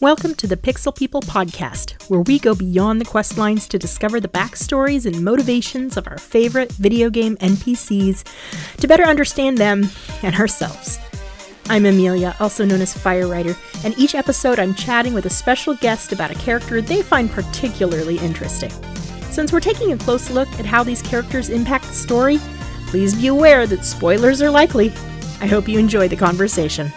[0.00, 4.18] Welcome to the Pixel People podcast, where we go beyond the quest lines to discover
[4.18, 8.24] the backstories and motivations of our favorite video game NPCs
[8.78, 9.90] to better understand them
[10.22, 10.98] and ourselves.
[11.68, 13.54] I'm Amelia, also known as FyreWriter,
[13.84, 18.16] and each episode I'm chatting with a special guest about a character they find particularly
[18.20, 18.70] interesting.
[19.30, 22.38] Since we're taking a close look at how these characters impact the story,
[22.86, 24.94] please be aware that spoilers are likely.
[25.42, 26.90] I hope you enjoy the conversation.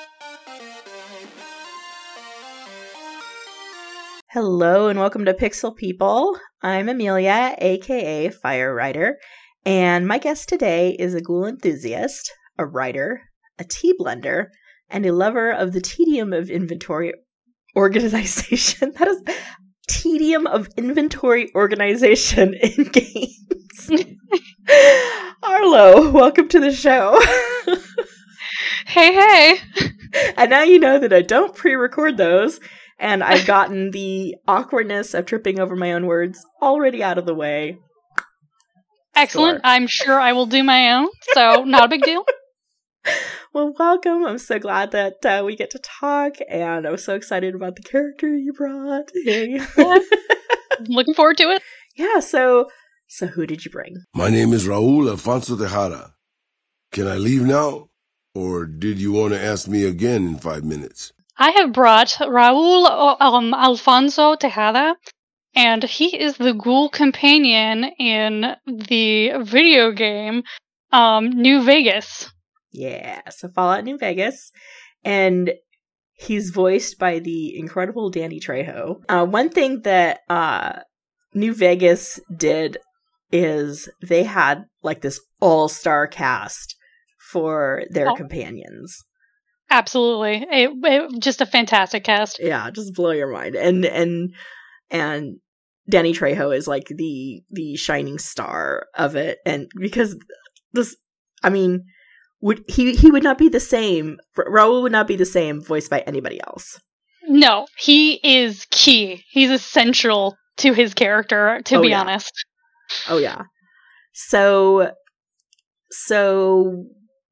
[4.34, 6.40] Hello and welcome to Pixel People.
[6.64, 9.12] I'm Amelia, aka Fire FyreWriter,
[9.64, 13.22] and my guest today is a ghoul enthusiast, a writer,
[13.60, 14.48] a tea blender,
[14.90, 17.14] and a lover of the tedium of inventory
[17.76, 18.92] organization.
[18.98, 19.22] that is
[19.88, 23.92] tedium of inventory organization in games.
[25.44, 27.22] Arlo, welcome to the show.
[28.88, 29.60] hey, hey.
[30.36, 32.60] And now you know that I don't pre record those
[33.04, 37.36] and I've gotten the awkwardness of tripping over my own words already out of the
[37.36, 37.78] way.
[39.16, 39.60] Excellent.
[39.60, 39.72] Score.
[39.72, 42.26] I'm sure I will do my own, so not a big deal.
[43.54, 44.26] well, welcome.
[44.26, 47.84] I'm so glad that uh, we get to talk, and I'm so excited about the
[47.84, 49.12] character you brought.
[50.88, 51.62] Looking forward to it.
[51.96, 52.22] Yeah.
[52.22, 52.70] So,
[53.08, 53.98] so who did you bring?
[54.16, 56.14] My name is Raul Alfonso Tejada.
[56.92, 57.90] Can I leave now,
[58.34, 61.13] or did you want to ask me again in five minutes?
[61.38, 64.96] I have brought Raul um, Alfonso Tejada,
[65.56, 70.44] and he is the ghoul companion in the video game
[70.92, 72.32] um, New Vegas.
[72.72, 74.52] Yeah, so Fallout New Vegas.
[75.04, 75.54] And
[76.14, 79.04] he's voiced by the incredible Danny Trejo.
[79.10, 80.80] Uh, one thing that uh,
[81.34, 82.78] New Vegas did
[83.32, 86.76] is they had like this all star cast
[87.32, 88.16] for their oh.
[88.16, 89.04] companions.
[89.74, 92.40] Absolutely, it, it, just a fantastic cast.
[92.40, 93.56] Yeah, just blow your mind.
[93.56, 94.32] And and
[94.92, 95.38] and
[95.90, 100.16] Danny Trejo is like the the shining star of it, and because
[100.74, 100.96] this,
[101.42, 101.86] I mean,
[102.40, 104.20] would he he would not be the same.
[104.38, 106.80] Raul would not be the same voiced by anybody else.
[107.28, 109.24] No, he is key.
[109.32, 111.62] He's essential to his character.
[111.66, 112.02] To oh, be yeah.
[112.02, 112.46] honest.
[113.10, 113.42] Oh yeah.
[114.14, 114.92] So
[115.90, 116.86] so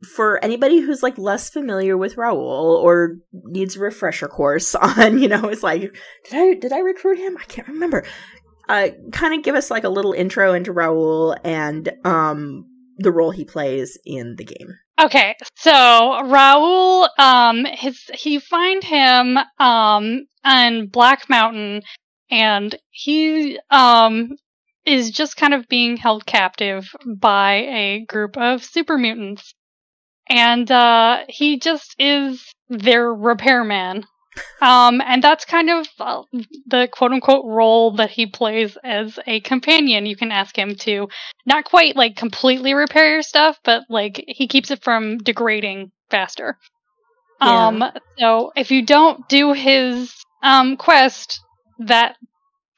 [0.03, 5.27] for anybody who's like less familiar with Raul or needs a refresher course on, you
[5.27, 5.81] know, it's like,
[6.29, 7.37] did I did I recruit him?
[7.37, 8.05] I can't remember.
[8.67, 12.65] Uh, kind of give us like a little intro into Raul and um
[12.97, 14.77] the role he plays in the game.
[15.01, 21.81] Okay, so Raul, um, his he find him um on Black Mountain,
[22.29, 24.35] and he um
[24.85, 26.87] is just kind of being held captive
[27.17, 29.53] by a group of super mutants
[30.29, 34.05] and uh, he just is their repairman.
[34.61, 36.23] Um, and that's kind of uh,
[36.65, 40.05] the quote unquote role that he plays as a companion.
[40.05, 41.09] You can ask him to
[41.45, 46.57] not quite like completely repair your stuff, but like he keeps it from degrading faster.
[47.41, 47.67] Yeah.
[47.67, 47.83] Um,
[48.17, 51.41] so if you don't do his um quest,
[51.79, 52.15] that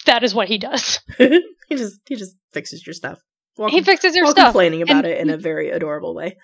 [0.06, 1.00] that is what he does.
[1.18, 3.20] he just he just fixes your stuff.
[3.56, 6.38] While he fixes your while stuff, complaining about and, it in a very adorable way.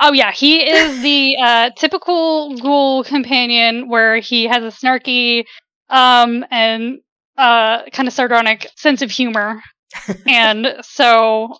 [0.00, 5.44] Oh yeah, he is the uh, typical ghoul companion where he has a snarky
[5.88, 6.98] um, and
[7.36, 9.62] uh, kind of sardonic sense of humor,
[10.26, 11.56] and so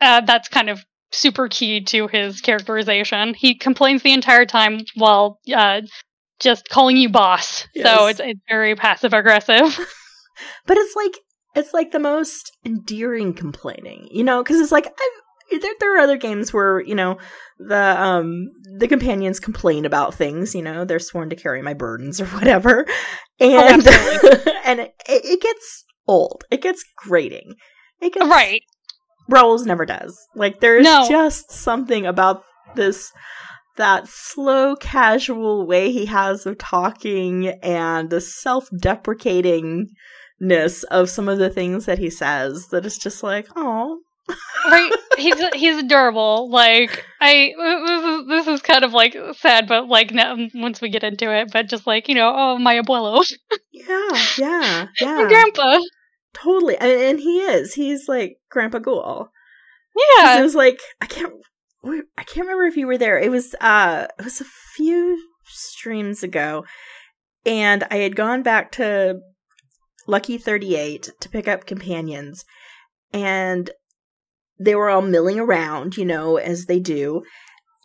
[0.00, 3.34] uh, that's kind of super key to his characterization.
[3.34, 5.82] He complains the entire time while uh,
[6.40, 7.86] just calling you boss, yes.
[7.86, 9.78] so it's it's very passive aggressive.
[10.66, 11.18] but it's like
[11.54, 16.00] it's like the most endearing complaining, you know, because it's like I've there, there are
[16.00, 17.18] other games where you know
[17.58, 18.48] the um
[18.78, 22.86] the companions complain about things you know they're sworn to carry my burdens or whatever.
[23.38, 26.44] And oh, and it, it, gets old.
[26.50, 27.54] It gets grating.
[28.00, 28.62] It gets right.
[29.28, 30.16] Raul's never does.
[30.34, 31.06] Like there's no.
[31.08, 32.42] just something about
[32.76, 33.12] this
[33.76, 41.50] that slow casual way he has of talking and the self-deprecatingness of some of the
[41.50, 44.00] things that he says that is just like oh
[44.70, 44.92] right?
[45.18, 46.50] He's he's adorable.
[46.50, 50.90] Like i this is, this is kind of like sad but like now, once we
[50.90, 53.24] get into it but just like you know oh my abuelo
[53.72, 55.28] yeah yeah yeah.
[55.28, 55.80] Grandpa.
[56.34, 56.76] Totally.
[56.76, 57.72] And, and, he is.
[57.72, 59.30] He's like grandpa ghoul.
[60.18, 60.38] Yeah.
[60.38, 61.32] It was like i can't
[61.84, 63.18] i can't remember if you were there.
[63.18, 66.64] It was uh it was a few streams ago
[67.46, 69.20] and i had gone back to
[70.06, 72.44] lucky 38 to pick up companions
[73.12, 73.70] and
[74.58, 77.22] they were all milling around, you know, as they do.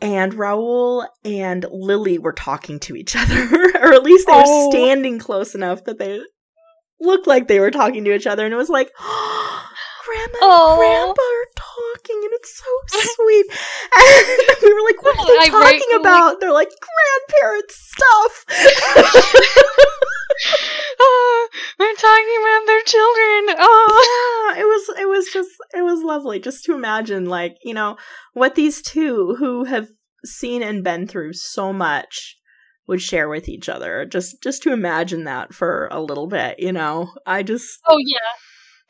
[0.01, 3.43] and Raul and Lily were talking to each other,
[3.75, 4.71] or at least they were Oh.
[4.71, 6.19] standing close enough that they
[6.99, 10.73] looked like they were talking to each other, and it was like, Grandma Oh.
[10.73, 12.71] and Grandpa are talking, and it's so
[13.15, 13.45] sweet.
[13.93, 16.39] And we were like, What are they I talking about?
[16.39, 18.45] They're like, grandparent stuff.
[21.53, 23.55] oh, they're talking about their children.
[23.59, 24.53] Oh.
[24.55, 27.97] yeah, it was it was just it was lovely just to imagine like, you know,
[28.33, 29.87] what these two who have
[30.25, 32.37] seen and been through so much
[32.87, 34.05] would share with each other.
[34.05, 37.09] Just just to imagine that for a little bit, you know.
[37.25, 38.17] I just Oh yeah.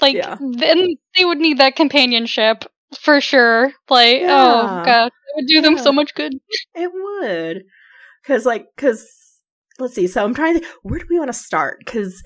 [0.02, 0.38] Like Yeah.
[0.40, 2.66] then they would need that companionship
[3.00, 3.72] for sure.
[3.90, 4.82] Like oh, Yeah.
[4.82, 6.34] oh god, it would do them so much good.
[6.76, 7.64] it would.
[8.26, 9.08] Cuz like cuz
[9.80, 10.08] let's see.
[10.08, 12.22] So I'm trying to think, where do we want to start cuz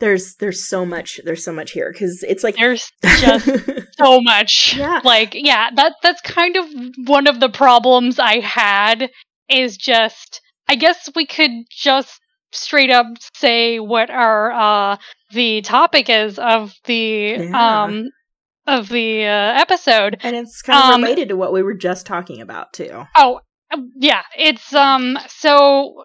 [0.00, 3.46] there's there's so much there's so much here cuz it's like There's just
[3.98, 4.74] so much.
[4.76, 5.00] Yeah.
[5.04, 6.66] Like yeah, that that's kind of
[7.06, 9.10] one of the problems I had
[9.48, 12.18] is just I guess we could just
[12.52, 14.96] straight up say what our uh
[15.32, 17.82] the topic is of the Yeah.
[17.84, 18.08] um
[18.66, 20.18] of the uh, episode.
[20.22, 23.04] and it's kind of Um, related to what we were just talking about too.
[23.16, 23.40] Oh,
[23.98, 26.04] yeah, it's um so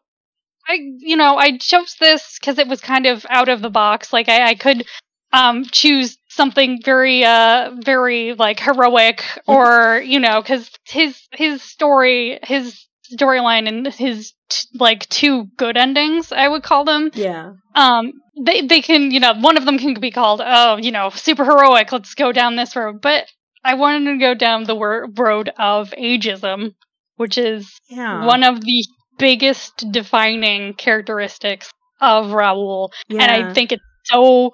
[0.67, 4.13] I you know, I chose this cuz it was kind of out of the box.
[4.13, 4.85] Like I, I could
[5.33, 12.39] um choose something very uh very like heroic or, you know, cuz his his story,
[12.44, 17.12] his storyline and his t- like two good endings, I would call them.
[17.13, 17.53] Yeah.
[17.75, 21.09] Um they they can, you know, one of them can be called oh, you know,
[21.09, 23.01] super heroic, let's go down this road.
[23.01, 23.27] But
[23.63, 26.75] I wanted to go down the wor- road of ageism,
[27.17, 28.25] which is Yeah.
[28.25, 28.85] one of the
[29.17, 31.71] biggest defining characteristics
[32.01, 32.89] of Raul.
[33.07, 33.23] yeah.
[33.23, 34.51] And I think it's so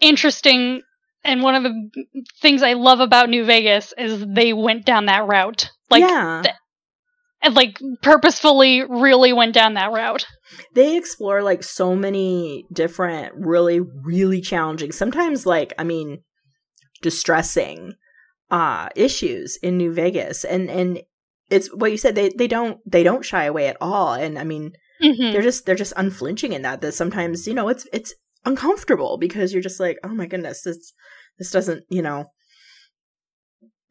[0.00, 0.82] interesting.
[1.24, 1.90] And one of the
[2.40, 5.70] things I love about New Vegas is they went down that route.
[5.90, 6.40] Like, yeah.
[6.44, 6.56] th-
[7.42, 10.24] and like purposefully really went down that route.
[10.74, 16.22] they explore like so many different really really challenging sometimes like i mean
[17.00, 17.94] distressing
[18.50, 21.02] uh issues in new vegas and and
[21.52, 24.44] it's what you said they they don't they don't shy away at all and i
[24.44, 24.72] mean
[25.02, 25.32] Mhm.
[25.32, 28.14] they're just they're just unflinching in that that sometimes you know it's it's
[28.44, 30.92] uncomfortable because you're just like oh my goodness this
[31.38, 32.26] this doesn't you know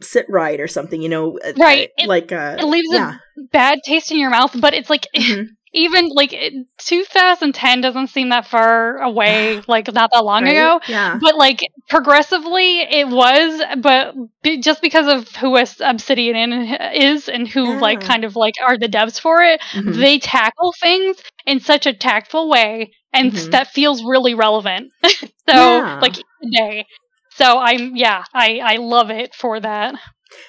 [0.01, 1.89] sit right or something you know uh, Right.
[1.99, 3.19] uh, It- like uh it leaves a
[3.51, 5.47] Bad taste in your mouth, but it's like Mhm.
[5.73, 6.33] Even like
[6.77, 10.51] 2010 doesn't seem that far away, like not that long Right?
[10.51, 10.79] ago.
[10.87, 11.59] yeah But like
[11.89, 13.61] progressively, it was.
[13.79, 16.51] But be, just because of who Obsidian
[16.93, 19.95] is and who like kind of like are the devs for it, Mhm.
[19.95, 23.51] they tackle things in such a tactful way, and Mhm.
[23.51, 24.91] that feels really relevant.
[25.03, 25.99] so Yeah.
[26.01, 26.85] like today.
[27.33, 29.95] So I'm yeah, I I love it for that.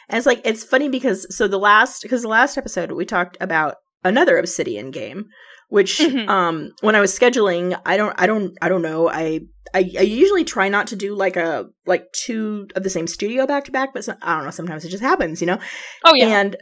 [0.08, 3.36] And it's like it's funny because so the last because the last episode we talked
[3.40, 5.26] about another Obsidian game,
[5.68, 6.28] which Mhm.
[6.28, 9.40] um when I was scheduling, I don't I don't I don't know I.
[9.74, 13.46] I, I usually try not to do like a like two of the same studio
[13.46, 14.50] back to back, but so, I don't know.
[14.50, 15.58] Sometimes it just happens, you know.
[16.04, 16.56] Oh yeah, And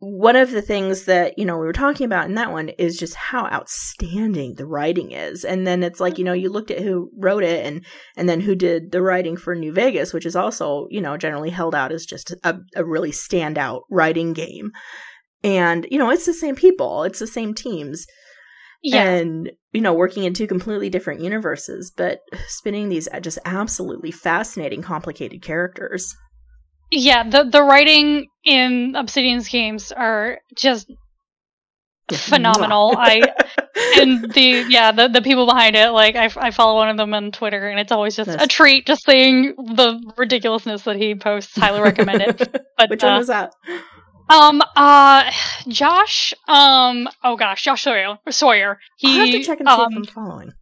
[0.00, 2.96] one of the things that, you know, we were talking about in that one is
[2.96, 5.44] just how outstanding the writing is.
[5.44, 7.84] And then it's like, you know, you looked at who wrote it and
[8.16, 11.50] and then who did the writing for New Vegas, which is also, you know, generally
[11.50, 14.70] held out as just a, a really standout writing game.
[15.44, 18.06] And, you know, it's the same people, it's the same teams.
[18.82, 19.04] yeah.
[19.04, 24.82] And, you know, working in two completely different universes, but spinning these just absolutely fascinating,
[24.82, 26.14] complicated characters.
[26.90, 30.90] Yeah, the the writing in Obsidian's games are just
[32.10, 32.94] phenomenal.
[32.98, 33.22] I
[33.98, 37.12] and the yeah the the people behind it like I, I follow one of them
[37.12, 41.56] on Twitter and it's always just a treat just seeing the ridiculousness that he posts.
[41.56, 42.64] Highly recommend it.
[42.78, 43.52] But Which one uh, was that?
[44.28, 45.30] Um uh
[45.68, 49.92] Josh um oh gosh Josh Sawyer Sawyer he I'll have to check and see um,
[49.92, 50.52] if I'm following.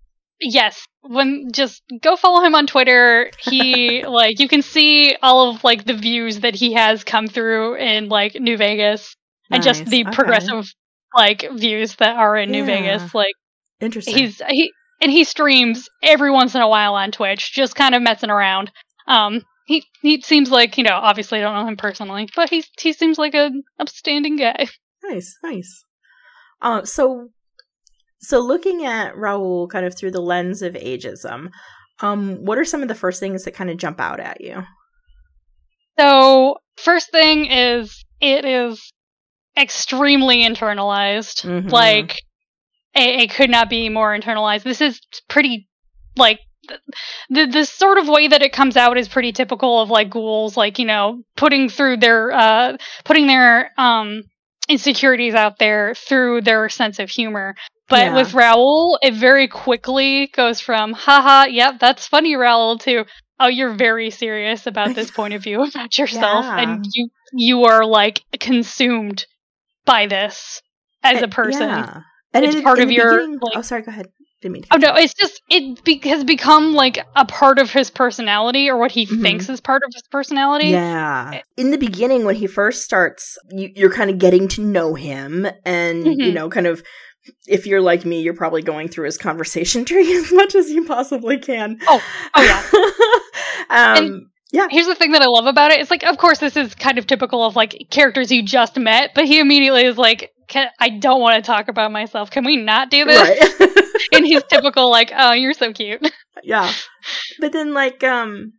[0.41, 5.65] yes when just go follow him on twitter he like you can see all of
[5.65, 9.17] like the views that he has come through in like new vegas
[9.51, 10.13] and just the okay.
[10.13, 10.67] progressive
[11.17, 13.35] like views that are in new vegas like
[13.81, 14.17] Interesting.
[14.17, 18.03] he's he and he streams every once in a while on twitch just kind of
[18.03, 18.71] messing around
[19.07, 22.65] um he he seems like you know obviously I don't know him personally but he
[22.81, 24.69] he seems like an upstanding guy
[25.09, 25.85] nice, nice.
[26.61, 27.29] Uh, so,
[28.19, 31.51] so looking at Raul kind of through the lens of ageism,
[32.01, 34.65] um, what are some of the first things that kind of jump out at you?
[35.99, 38.93] so first thing is it is
[39.57, 41.71] extremely internalized Mhm.
[41.71, 42.13] like
[42.95, 45.69] it, it could not be more internalized this is pretty
[46.17, 46.41] like
[47.31, 50.57] the the sort of way that it comes out is pretty typical of like ghouls,
[50.57, 54.23] like you know, putting through their uh, putting their um
[54.69, 57.55] insecurities out there through their sense of humor.
[57.89, 58.17] But Yeah.
[58.17, 63.05] with Raul, it very quickly goes from haha, yep, that's funny, Raul, to
[63.39, 66.59] oh, you're very serious about this point of view about yourself, Yeah.
[66.61, 69.25] and you you are like consumed
[69.85, 70.63] by this
[71.05, 71.69] as a Uh, person.
[71.69, 72.01] Yeah.
[72.33, 73.83] And It's part of your, like- oh, sorry.
[73.83, 74.07] Go ahead.
[74.43, 74.69] Didn't mean to.
[74.75, 78.77] Oh no, it's just it be- has become like a part of his personality, or
[78.77, 79.23] what he Mhm.
[79.23, 80.69] thinks is part of his personality.
[80.69, 81.41] Yeah.
[81.57, 85.47] In the beginning, when he first starts, you, you're kind of getting to know him,
[85.65, 86.35] and you Mhm.
[86.35, 86.83] know, kind of.
[87.49, 90.85] If you're like me, you're probably going through his conversation tree as much as you
[90.85, 91.77] possibly can.
[91.89, 92.01] Oh,
[92.37, 92.63] oh yeah.
[93.99, 94.05] um,
[94.53, 95.81] And- Here's the thing that I love about it.
[95.81, 99.11] It's like, of course, this is kind of typical of like characters you just met,
[99.15, 102.31] but he immediately is like, Can, "I don't want to talk about myself.
[102.31, 103.19] Can we not do this?"
[103.61, 103.71] right.
[104.13, 106.07] And he's typical, like, "Oh, you're so cute."
[106.43, 106.73] yeah
[107.41, 108.53] but then like um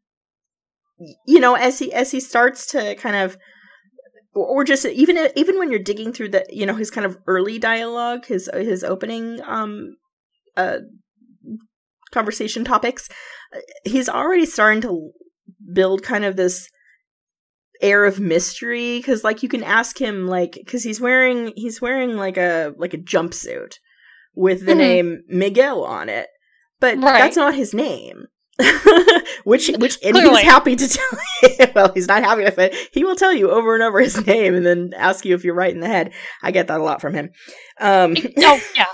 [1.26, 3.38] you know as he as he starts to kind of
[4.34, 7.18] or or just even even when you're digging through the you know his kind of
[7.28, 9.96] early dialogue his his opening um
[10.56, 10.80] uh
[12.12, 13.10] conversation topics
[13.56, 15.12] uh, he's already starting to
[15.74, 16.70] build kind of this
[17.82, 22.18] air of mystery because like you can ask him like because he's wearing he's wearing
[22.18, 23.74] like a like a jumpsuit
[24.38, 24.78] with the Mhm.
[24.78, 26.28] name miguel on it
[26.80, 27.20] but Right.
[27.20, 28.28] that's not his name
[29.44, 30.42] which which and Clearly.
[30.42, 33.50] he's happy to tell you well he's not happy with it he will tell you
[33.52, 36.12] over and over his name and then ask you if you're right in the head
[36.44, 37.30] i get that a lot from him
[37.82, 38.86] um oh yeah.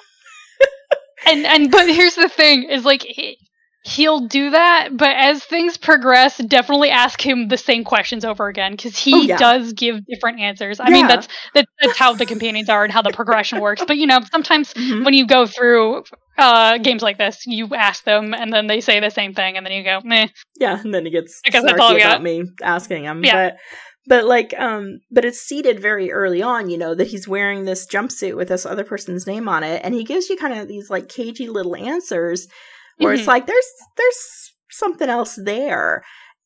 [1.25, 3.37] And and but here's the thing: is like he,
[3.83, 8.71] he'll do that, but as things progress, definitely ask him the same questions over again
[8.71, 9.37] because he Oh, yeah.
[9.37, 10.79] does give different answers.
[10.79, 13.83] I mean, that's, that's that's how the companions are and how the progression works.
[13.85, 15.03] But you know, sometimes mhm.
[15.03, 16.03] when you go through
[16.37, 19.65] uh, games like this, you ask them and then they say the same thing, and
[19.65, 20.27] then you go, meh.
[20.59, 23.23] Yeah, and then he gets I guess that's all about me asking him.
[23.23, 23.49] Yeah.
[23.49, 23.57] But
[24.05, 27.85] but like um but it's seated very early on, you know, that he's wearing this
[27.85, 30.89] jumpsuit with this other person's name on it, and he gives you kind of these
[30.89, 32.47] like cagey little answers
[32.97, 33.27] where it's Mhm.
[33.27, 36.03] like there's there's something else there.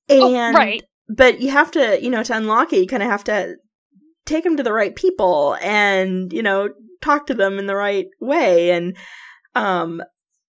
[0.09, 0.81] Oh, And right.
[1.09, 3.55] but you have to, you know, to unlock it, you kind of have to
[4.25, 6.69] take him to the right people and, you know,
[7.01, 8.97] talk to them in the right way and
[9.55, 10.01] um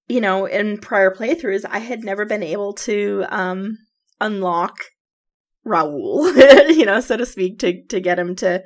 [0.09, 3.77] you know, in prior playthroughs I had never been able to um
[4.21, 4.79] unlock
[5.67, 6.35] Raul,
[6.77, 8.63] you know, so to speak, to to get him to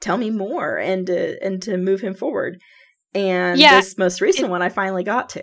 [0.00, 2.58] tell me more and to and to move him forward.
[3.14, 5.42] And Yeah, this most recent it- one I finally got to.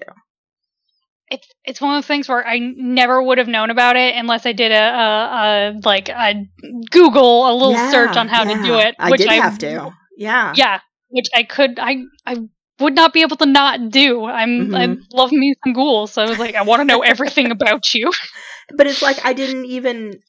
[1.30, 4.46] It's it's one of those things where I never would have known about it unless
[4.46, 6.46] I did a, a, a like a
[6.92, 8.80] Google a little Yeah, search on how to do yeah.
[8.80, 8.96] it.
[9.00, 9.92] I which I have to.
[10.18, 10.56] Yeah.
[10.56, 10.80] Yeah,
[11.10, 12.38] which I could I I
[12.80, 14.26] would not be able to not do.
[14.26, 15.02] I'm I Mhm.
[15.14, 18.12] love me some ghouls, so I was like, I want to know everything about you.
[18.76, 20.22] but it's like I didn't even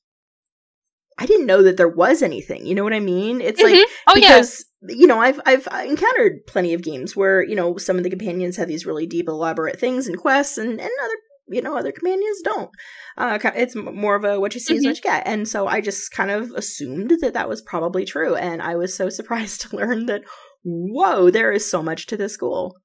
[1.19, 2.65] I didn't know that there was anything.
[2.67, 3.41] You know what I mean?
[3.41, 3.85] It's like Mhm.
[4.07, 7.97] oh yeah, because you know I've I've encountered plenty of games where you know some
[7.99, 11.15] of the companions have these really deep, elaborate things and quests, and and other
[11.49, 12.71] you know other companions don't.
[13.17, 14.89] Uh, it's more of a what you see is Mhm.
[14.91, 18.37] what you get, and so I just kind of assumed that that was probably true,
[18.37, 20.23] and I was so surprised to learn that
[20.65, 22.77] whoa, there is so much to this school.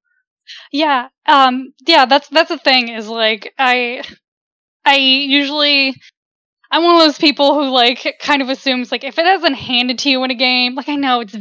[0.71, 2.05] yeah, um, yeah.
[2.05, 4.01] That's that's the thing is like I
[4.85, 5.95] I usually.
[6.73, 9.99] I'm one of those people who like kind of assumes like if it hasn't handed
[9.99, 11.37] to you in a game, like I know it's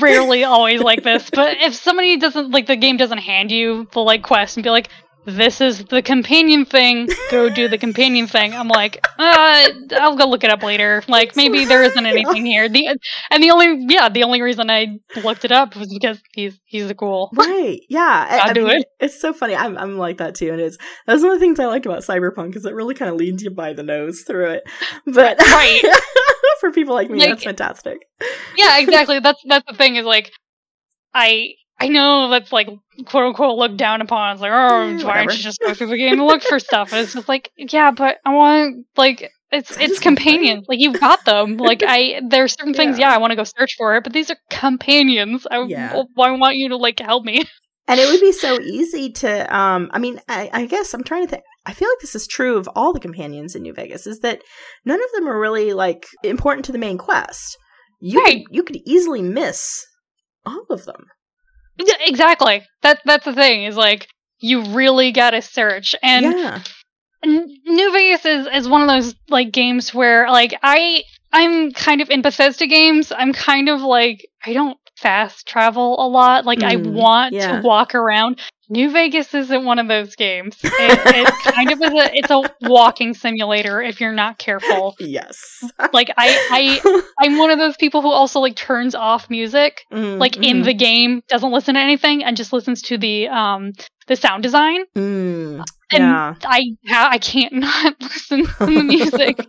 [0.00, 4.00] rarely always like this, but if somebody doesn't like the game doesn't hand you the
[4.00, 4.88] like quest and be like,
[5.26, 8.52] this is the companion thing, go do the companion thing.
[8.54, 11.02] I'm like, uh, I'll go look it up later.
[11.08, 12.68] Like maybe there isn't anything here.
[12.68, 12.98] The
[13.30, 16.90] and the only yeah, the only reason I looked it up was because he's he's
[16.90, 17.30] a ghoul.
[17.36, 17.80] Right.
[17.88, 18.26] Yeah.
[18.28, 18.86] I, I do mean, it.
[19.00, 19.54] It's so funny.
[19.56, 20.50] I'm I'm like that too.
[20.52, 20.76] And it's
[21.06, 23.42] that's one of the things I like about Cyberpunk is it really kind of leads
[23.42, 24.64] you by the nose through it.
[25.06, 25.82] But Right.
[26.60, 27.98] for people like me, Like- that's fantastic.
[28.56, 29.20] yeah, exactly.
[29.20, 30.32] That's that's the thing is like,
[31.14, 32.68] I I know that's like
[33.06, 34.32] quote unquote looked down upon.
[34.32, 36.58] It's like, oh, Eh, why don't you just go through the game and look for
[36.58, 36.92] stuff?
[36.92, 40.02] And it's just like, yeah, but I want like it's it's is my thing.
[40.16, 40.66] companions.
[40.68, 41.56] Like you've got them.
[41.56, 42.98] Like I there's certain things.
[42.98, 43.08] Yeah.
[43.10, 45.46] Yeah, I want to go search for it, but these are companions.
[45.50, 46.02] I Yeah.
[46.18, 47.44] I want you to like help me.
[47.86, 51.24] And it would be so easy to um I mean, I, I guess I'm trying
[51.26, 54.06] to think I feel like this is true of all the companions in New Vegas,
[54.06, 54.40] is that
[54.86, 57.58] none of them are really like important to the main quest.
[58.00, 58.42] You Right.
[58.46, 59.84] could, you could easily miss
[60.46, 61.08] all of them.
[61.78, 62.62] Yeah, exactly.
[62.82, 64.08] That that's the thing is like
[64.40, 66.24] you really gotta search and.
[66.24, 66.60] yeah.
[67.24, 72.10] New Vegas is, is one of those like games where like I I'm kind of
[72.10, 73.12] in Bethesda games.
[73.16, 76.44] I'm kind of like I don't fast travel a lot.
[76.44, 77.56] Like I Mm, want yeah.
[77.60, 78.40] to walk around.
[78.68, 80.56] New Vegas isn't one of those games.
[80.78, 84.96] It, it kind of is a it's a walking simulator if you're not careful.
[84.98, 85.72] Yes.
[85.92, 86.82] Like I I
[87.18, 90.64] I'm one of those people who also like turns off music Mm, like in mhm.
[90.64, 93.72] the game, doesn't listen to anything and just listens to the um
[94.06, 94.84] the sound design.
[94.96, 96.34] Mm, And yeah.
[96.44, 99.46] I I can't not listen to the music.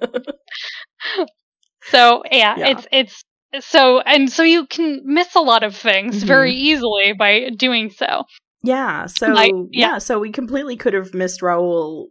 [1.81, 2.67] So yeah, Yeah.
[2.69, 3.23] it's it's
[3.67, 6.27] so and so you can miss a lot of things Mhm.
[6.27, 8.23] very easily by doing so.
[8.65, 9.93] Yeah, so Like, yeah.
[9.93, 9.97] yeah.
[9.99, 12.07] so we completely could have missed Raul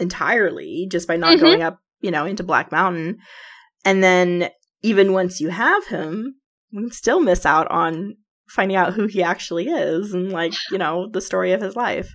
[0.00, 1.40] entirely just by not Mhm.
[1.40, 3.18] going up, you know, into Black Mountain.
[3.84, 4.50] And then
[4.82, 6.36] even once you have him,
[6.72, 8.16] we can still miss out on
[8.48, 12.08] finding out who he actually is and like, you know, the story of his life.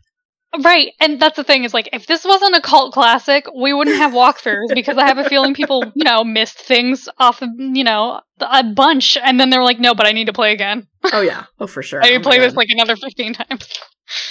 [0.64, 3.98] Right, and that's the thing is like if this wasn't a cult classic, we wouldn't
[3.98, 7.84] have walkthroughs because I have a feeling people, you know, missed things off of, you
[7.84, 10.88] know, a bunch and then they're like, "No, but I need to play again.
[11.12, 11.46] Oh yeah.
[11.60, 12.02] Oh for sure.
[12.04, 13.68] I Oh, play this like another 15 times."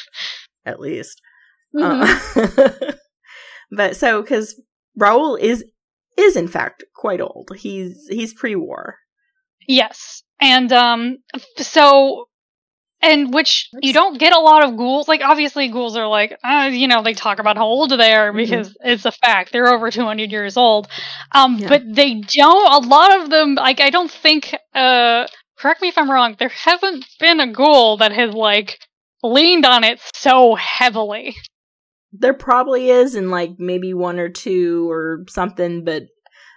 [0.65, 1.21] at least.
[1.75, 1.83] Mhm.
[2.39, 2.93] Uh,
[3.77, 4.61] but so because
[4.99, 5.65] Raul is
[6.17, 7.51] is in fact quite old.
[7.57, 8.97] He's he's pre-war.
[9.67, 10.23] Yes.
[10.41, 11.19] And um
[11.57, 12.27] so
[13.01, 15.09] and which you don't get a lot of ghouls.
[15.09, 18.33] Like obviously ghouls are like uh, you know, they talk about how old they are
[18.33, 18.37] Mhm.
[18.37, 19.53] because it's a fact.
[19.53, 20.89] They're over 200 years old.
[21.33, 21.69] Um Yeah.
[21.69, 25.27] but they don't a lot of them like I don't think uh
[25.63, 28.81] correct me if I'm wrong, there hasn't been a ghoul that has like
[29.23, 31.37] leaned on it so heavily.
[32.13, 36.03] There probably is in like maybe one or two or something, but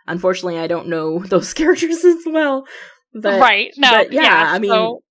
[0.08, 2.66] unfortunately I don't know those characters as well.
[3.14, 3.72] But, right.
[3.78, 3.92] No.
[3.92, 5.02] but yeah, I mean so-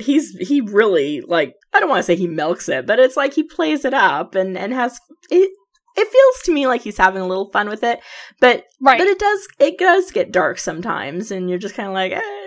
[0.00, 3.34] he's he really like I don't want to say he milks it, but it's like
[3.34, 4.98] he plays it up and and has
[5.30, 5.50] it
[5.96, 8.00] it feels to me like he's having a little fun with it.
[8.40, 8.98] But right.
[8.98, 12.37] but it does it does get dark sometimes and you're just kind of like, eh,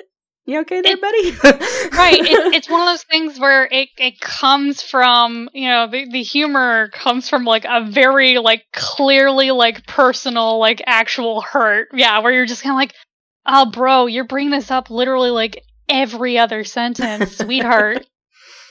[0.46, 1.32] you okay there, It- buddy?
[1.98, 6.08] right it, it's one of those things where it, it comes from you know the,
[6.12, 11.90] the humor comes from like a very like clearly like personal like actual hurt.
[11.94, 12.94] Yeah where you're just kind of like
[13.46, 18.06] oh bro you're bringing this up literally like every other sentence sweetheart.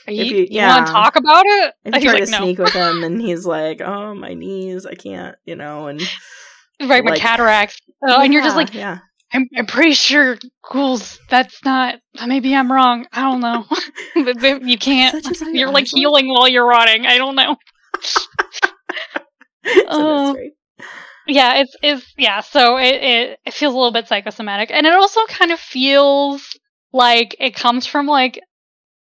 [0.07, 1.73] Are you, you- you, want to talk about it?
[1.85, 2.37] If you try like, to no.
[2.39, 6.01] sneak with him and he's like, "Oh, my knees, I can't," you know, and
[6.81, 7.79] right my cataracts.
[8.03, 8.97] Oh, and you're just like "Yeah,
[9.33, 10.37] I'm, I'm pretty sure
[10.69, 11.95] ghouls that's not
[12.27, 13.65] maybe i'm wrong i don't know
[14.65, 15.15] you can't
[15.53, 17.55] you're like healing while you're rotting i don't know
[19.65, 20.53] mystery."
[21.27, 24.93] yeah it's it's yeah so it, it it feels a little bit psychosomatic and it
[24.93, 26.57] also kind of feels
[26.91, 28.39] like it comes from like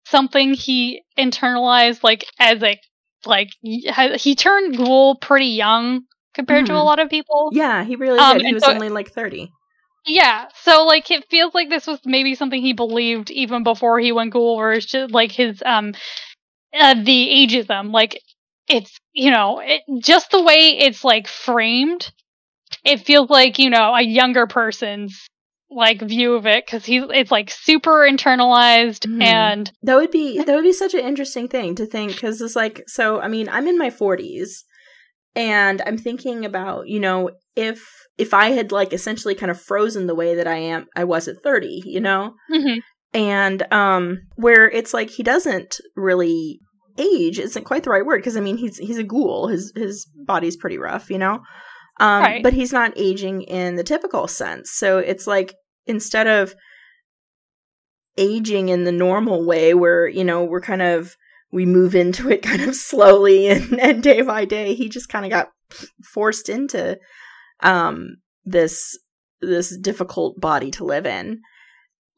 [0.05, 2.77] something he internalized like as a
[3.25, 6.01] like he turned ghoul pretty young
[6.33, 6.85] compared to a Mhm.
[6.85, 8.47] lot of people Yeah, he really Um, did.
[8.47, 9.51] He was so- only like thirty.
[10.05, 14.11] Yeah so like it feels like this was maybe something he believed even before he
[14.11, 15.93] went ghoul or it's just like his um
[16.73, 18.19] uh, the ageism like
[18.67, 22.11] it's you know it, just the way it's like framed
[22.83, 25.27] it feels like you know a younger person's
[25.69, 29.21] like view of it because he's it's like super internalized Mhm.
[29.23, 32.55] and That would be that would be such an interesting thing to think because it's
[32.55, 33.19] like so.
[33.19, 34.65] I mean, I'm in my forties,
[35.35, 40.07] and I'm thinking about you know if if I had like essentially kind of frozen
[40.07, 42.81] the way that I am I was at thirty, you know, Mhm.
[43.13, 46.59] and um where it's like he doesn't really
[46.97, 50.07] age isn't quite the right word because I mean he's he's a ghoul his his
[50.15, 51.39] body's pretty rough, you know,
[51.99, 52.43] um Right.
[52.43, 54.71] but he's not aging in the typical sense.
[54.71, 55.55] So it's like
[55.87, 56.53] instead of
[58.17, 61.15] aging in the normal way where you know we're kind of
[61.51, 65.25] we move into it kind of slowly and, and day by day he just kind
[65.25, 65.49] of got
[66.13, 66.97] forced into
[67.63, 68.97] um this
[69.41, 71.41] this difficult body to live in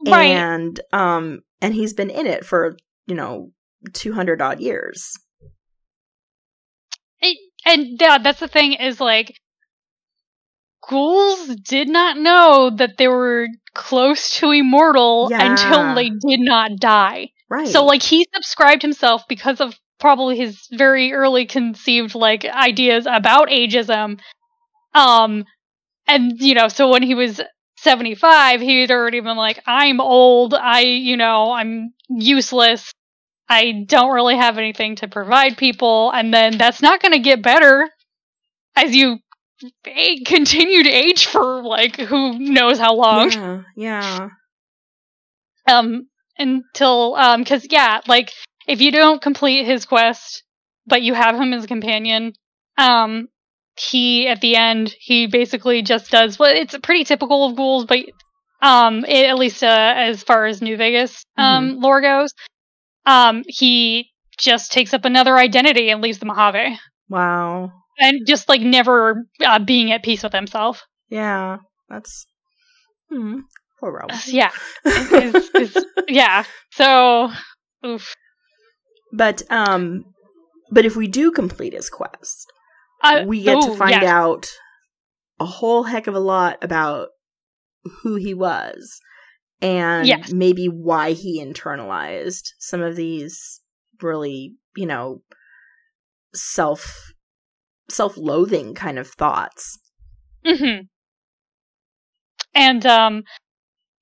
[0.07, 2.75] right and um and he's been in it for
[3.07, 3.51] you know
[3.93, 5.11] 200 odd years
[7.21, 9.33] It, and yeah, that's the thing is like
[10.87, 15.51] ghouls did not know that they were close to immortal Yeah.
[15.51, 17.29] until they did not die.
[17.49, 23.07] right So like he subscribed himself because of probably his very early conceived like ideas
[23.09, 24.19] about ageism.
[24.95, 25.45] Um
[26.07, 27.41] and you know, so when he was
[27.77, 32.91] 75, he'd already been like I'm old, I you know, I'm useless.
[33.47, 36.11] I don't really have anything to provide people.
[36.11, 37.87] And then that's not going to get better
[38.75, 39.19] as you
[39.85, 43.31] a- continue to age for like who knows how long.
[43.31, 44.29] Yeah yeah.
[45.67, 48.31] Um until um because yeah like
[48.67, 50.43] if you don't complete his quest
[50.85, 52.33] but you have him as a companion
[52.77, 53.29] um
[53.77, 57.99] he at the end he basically just does well it's pretty typical of ghouls but
[58.61, 62.33] um it, at least uh, as far as new vegas um lore goes
[63.05, 66.77] um he just takes up another identity and leaves the Mojave.
[67.07, 67.71] Wow.
[67.99, 70.83] And just like never uh, being at peace with himself.
[71.09, 71.59] Yeah.
[71.87, 72.25] That's.
[73.09, 73.39] Hmm.
[73.79, 74.05] Poor.
[74.09, 74.51] Uh, Yeah.
[74.85, 76.43] It's- it's- yeah.
[76.71, 77.31] So,
[77.85, 78.13] oof.
[79.13, 80.03] But um,
[80.69, 82.51] but if we do complete his quest,
[83.05, 84.03] Uh, we get to find yeah.
[84.03, 84.47] out
[85.39, 87.09] a whole heck of a lot about
[88.01, 88.99] who he was
[89.61, 90.31] and Yes.
[90.33, 93.61] maybe why he internalized some of these
[94.01, 95.21] really, you know,
[96.33, 97.13] self
[97.89, 99.77] self-loathing kind of thoughts.
[100.45, 100.81] hmm
[102.53, 103.23] And um,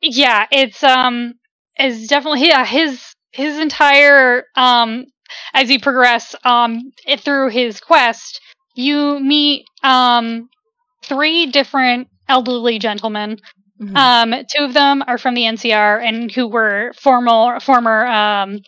[0.01, 1.33] yeah, it's um,
[1.75, 5.05] it's definitely yeah his his entire um
[5.53, 8.39] as he progress um it, through his quest,
[8.75, 10.49] you meet um
[11.03, 13.39] three different elderly gentlemen.
[13.81, 13.95] Mhm.
[13.97, 18.59] Um, two of them are from the NCR and who were formal former um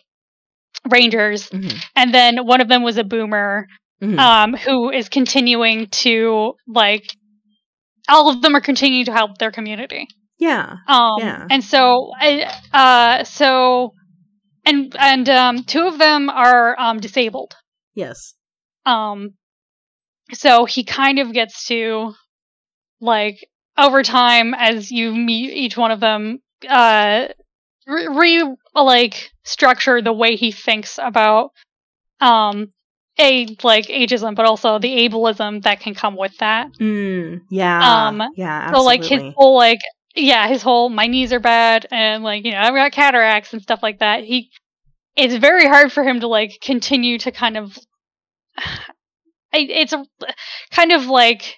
[0.90, 1.84] rangers, Mhm.
[1.96, 3.66] and then one of them was a boomer
[4.02, 4.18] Mhm.
[4.18, 7.04] um, who is continuing to like
[8.08, 10.06] all of them are continuing to help their community.
[10.38, 10.76] yeah.
[10.86, 11.46] Um, Yeah.
[11.50, 12.12] and so,
[12.72, 13.94] uh, so,
[14.64, 17.54] and and um, two of them are um disabled.
[17.94, 18.34] Yes.
[18.84, 19.34] Um,
[20.32, 22.14] so he kind of gets to
[23.00, 23.46] like
[23.78, 27.28] over time as you meet each one of them, uh,
[27.86, 31.50] re, re like structure the way he thinks about
[32.20, 32.72] um
[33.18, 36.68] a like ageism, but also the ableism that can come with that.
[36.80, 38.08] Mm, yeah.
[38.08, 38.72] Um, yeah.
[38.72, 39.80] So like his whole like
[40.14, 43.62] yeah, his whole my knees are bad and like you know I've got cataracts and
[43.62, 44.24] stuff like that.
[44.24, 44.50] He
[45.16, 47.78] it's very hard for him to like continue to kind of
[49.58, 50.04] it's a
[50.70, 51.56] kind of like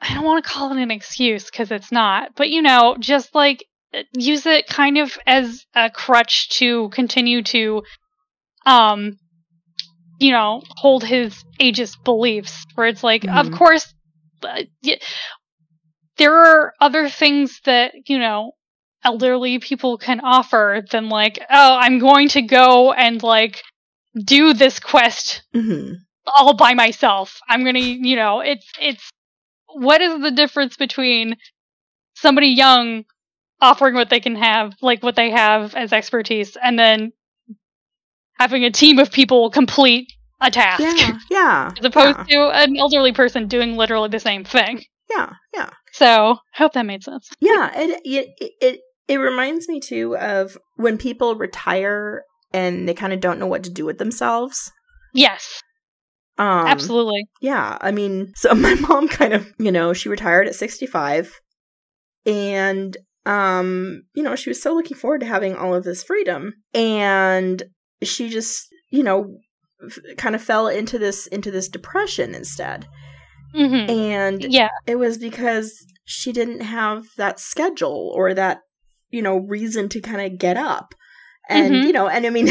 [0.00, 3.34] I don't want to call it an excuse because it's not, but you know, just
[3.34, 3.64] like
[4.12, 7.82] use it kind of as a crutch to continue to
[8.66, 9.18] um
[10.18, 13.52] you know hold his ageist beliefs where it's like of Mhm.
[13.52, 13.92] course
[14.44, 15.00] uh, y-
[16.18, 18.52] there are other things that you know
[19.02, 23.62] elderly people can offer than like oh i'm going to go and like
[24.24, 25.96] do this quest Mhm.
[26.26, 29.10] All by myself i'm gonna you know it's it's
[29.74, 31.36] what is the difference between
[32.14, 33.04] somebody young
[33.60, 37.12] offering what they can have like what they have as expertise and then
[38.38, 41.18] having a team of people complete a task Yeah.
[41.30, 41.70] Yeah.
[41.78, 42.24] as opposed yeah.
[42.24, 45.32] to an elderly person doing literally the same thing Yeah.
[45.54, 45.70] Yeah.
[45.92, 48.28] so I hope that made sense yeah it, it
[48.60, 53.46] it it reminds me too of when people retire and they kind of don't know
[53.46, 54.72] what to do with themselves
[55.14, 55.60] yes
[56.40, 57.28] um absolutely.
[57.40, 61.40] yeah i mean so my mom kind of you know she retired at 65
[62.26, 66.54] and um you know she was so looking forward to having all of this freedom
[66.74, 67.62] and
[68.02, 69.36] she just you know
[69.84, 72.86] f- kind of fell into this into this depression instead.
[73.52, 74.68] Hmm and yeah.
[74.86, 78.60] it was because she didn't have that schedule or that
[79.10, 80.94] you know reason to kind of get up
[81.50, 81.86] and Mhm.
[81.86, 82.48] you know and i mean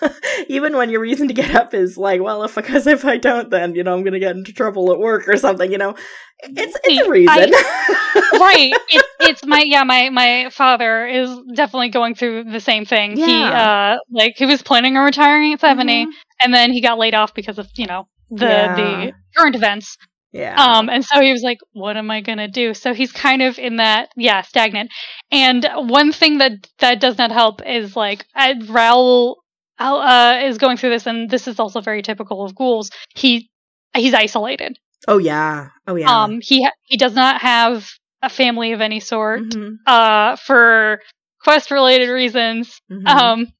[0.48, 3.50] even when your reason to get up is like well if because if i don't
[3.50, 5.94] then you know i'm gonna get into trouble at work or something you know
[6.42, 7.50] it's it's a reason
[8.40, 13.16] right it, it's my yeah my my father is definitely going through the same thing
[13.16, 16.10] he uh like he was planning on retiring at 70 Mhm.
[16.40, 18.74] and then he got laid off because of you know the Yeah.
[18.76, 19.96] the current events
[20.32, 23.42] yeah Um, and so he was like, "What am I gonna do?" So he's kind
[23.42, 24.90] of in that, yeah, stagnant.
[25.30, 29.36] And one thing that that does not help is like Raul
[29.78, 32.90] uh, is going through this, and this is also very typical of ghouls.
[33.14, 33.50] He
[33.94, 34.78] he's isolated.
[35.06, 37.88] oh yeah oh yeah Um, he ha- he does not have
[38.22, 39.42] a family of any sort.
[39.42, 41.00] Mhm, Uh, for
[41.42, 42.80] quest related reasons.
[42.90, 43.06] mhm.
[43.06, 43.52] Um,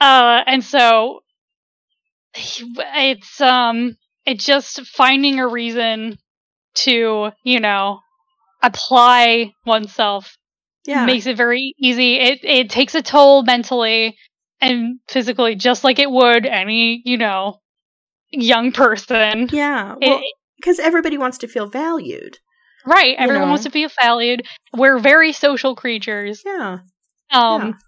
[0.00, 1.20] uh, and so
[2.34, 6.18] he- it's um, it's just finding a reason
[6.74, 8.00] to you know
[8.62, 10.36] apply oneself
[10.86, 12.16] yeah makes it very easy.
[12.16, 14.16] It it takes a toll mentally
[14.60, 17.60] and physically, just like it would any you know
[18.30, 19.48] young person.
[19.52, 20.20] yeah well
[20.56, 22.38] because everybody wants to feel valued
[22.86, 23.48] right, everyone know.
[23.48, 24.46] wants to feel valued.
[24.76, 26.42] We're very social creatures.
[26.44, 26.78] yeah
[27.30, 27.78] Um,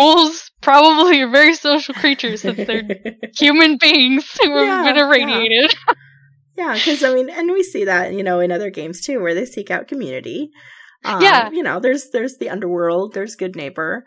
[0.00, 2.82] ghouls probably are very social creatures since they're
[3.38, 5.74] human beings who have been irradiated.
[6.56, 9.34] Yeah, because I mean, and we see that you know in other games too, where
[9.34, 10.50] they seek out community.
[11.04, 11.50] Um, Yeah.
[11.50, 14.02] you know, there's there's the underworld, there's Goodneighbor.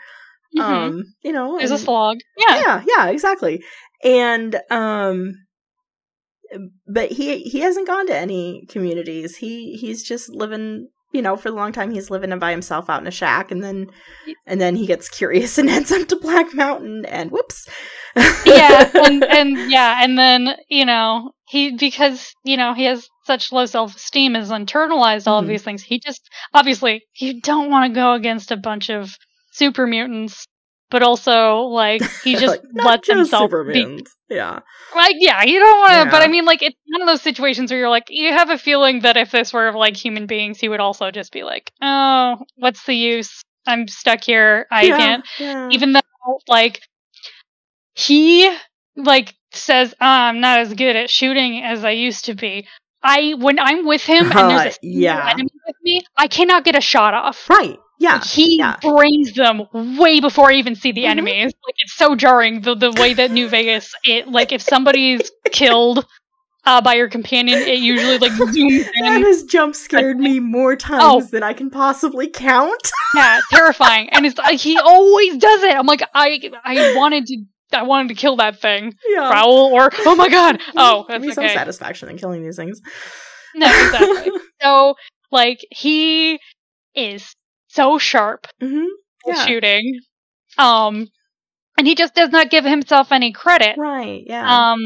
[0.55, 0.61] Mhm.
[0.61, 2.17] Um, you know, There's a and- slog.
[2.37, 2.55] Yeah.
[2.61, 3.63] yeah, yeah, exactly.
[4.03, 5.33] And um,
[6.87, 9.37] but he he hasn't gone to any communities.
[9.37, 10.89] He he's just living.
[11.13, 13.63] You know, for a long time he's living by himself out in a shack, and
[13.63, 13.87] then
[14.45, 17.67] and then he gets curious and ends up to Black Mountain, and whoops.
[18.45, 23.51] yeah, and and yeah, and then you know he because you know he has such
[23.51, 25.43] low self esteem, has internalized all Mhm.
[25.43, 25.83] of these things.
[25.83, 26.21] He just
[26.53, 29.15] obviously you don't want to go against a bunch of
[29.51, 30.45] super mutants,
[30.93, 34.05] but also like he just Like, lets himself super be.
[34.29, 34.59] Yeah.
[34.95, 37.71] like yeah you don't want to but i mean like it's one of those situations
[37.71, 40.69] where you're like you have a feeling that if this were like human beings he
[40.69, 44.97] would also just be like oh what's the use i'm stuck here i yeah.
[44.97, 45.69] can't Yeah.
[45.71, 46.81] even though like
[47.95, 48.55] he
[48.95, 52.67] like says oh, i'm not as good at shooting as i used to be
[53.03, 55.29] i when i'm with him and Uh, there's a single yeah.
[55.31, 57.77] enemy with me i cannot get a shot off right.
[57.99, 58.21] Yeah.
[58.23, 58.77] he yeah.
[58.81, 61.09] brains them way before I even see the Mhm.
[61.09, 61.53] enemies.
[61.65, 66.05] Like it's so jarring the the way that New Vegas it like if somebody's killed
[66.65, 71.03] uh, by your companion, it usually like zooms That has jump scared me more times
[71.03, 71.21] Oh.
[71.29, 72.91] than I can possibly count.
[73.15, 74.09] Yeah, terrifying.
[74.11, 75.75] And it's like he always does it.
[75.75, 77.37] I'm like I I wanted to
[77.73, 79.29] I wanted to kill that thing, Yeah.
[79.29, 80.59] Prowl or oh my god.
[80.75, 81.53] Oh, Give that's me some okay.
[81.53, 82.81] satisfaction in killing these things.
[83.55, 84.31] No, exactly.
[84.63, 84.95] so
[85.31, 86.39] like he
[86.95, 87.35] is
[87.73, 88.85] so sharp hmm
[89.25, 89.45] Yeah.
[89.45, 89.99] shooting,
[90.57, 91.07] um,
[91.77, 93.77] and he just does not give himself any credit.
[93.77, 94.23] Right.
[94.25, 94.63] Yeah.
[94.73, 94.79] um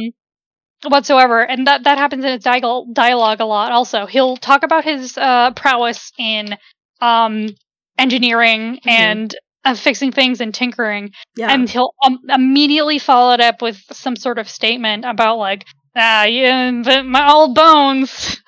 [0.88, 4.84] whatsoever and that that happens in his dialogue dialogue a lot also he'll talk about
[4.84, 6.56] his uh prowess in
[7.02, 7.48] um
[7.98, 8.88] engineering Mhm.
[8.92, 11.54] and uh, fixing things and tinkering yeah.
[11.54, 15.66] and he'll um, immediately follow it up with some sort of statement about like
[15.98, 18.42] ah yeah the, my old bones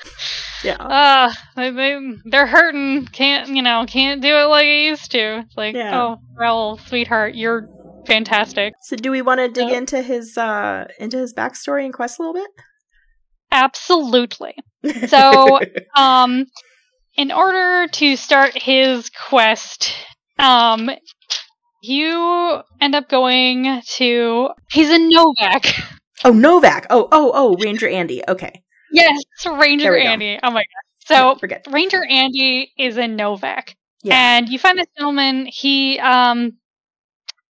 [0.63, 0.75] yeah.
[0.75, 5.39] uh they, they they're hurting can't you know can't do it like i used to
[5.39, 5.99] it's like Yeah.
[5.99, 7.67] oh Raul, sweetheart you're
[8.05, 11.93] fantastic So do we want to dig Uh, into his uh into his backstory and
[11.93, 12.49] quest a little bit?
[13.51, 14.55] absolutely?
[15.07, 15.59] So-
[15.95, 16.45] um
[17.17, 19.93] in order to start his quest
[20.37, 20.89] um
[21.81, 25.83] you end up going to he's a Novac
[26.25, 26.85] oh Novac.
[26.89, 28.21] Oh oh oh Ranger Andy.
[28.27, 28.63] Okay.
[28.91, 30.09] yes ranger we go.
[30.09, 31.65] andy oh my god so forget.
[31.69, 34.15] ranger andy is in Novac Yeah.
[34.37, 36.53] and you find this gentleman he um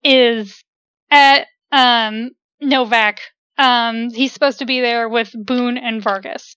[0.04, 0.64] is
[1.12, 3.20] at um Novac
[3.58, 6.56] um he's supposed to be there with boone and vargas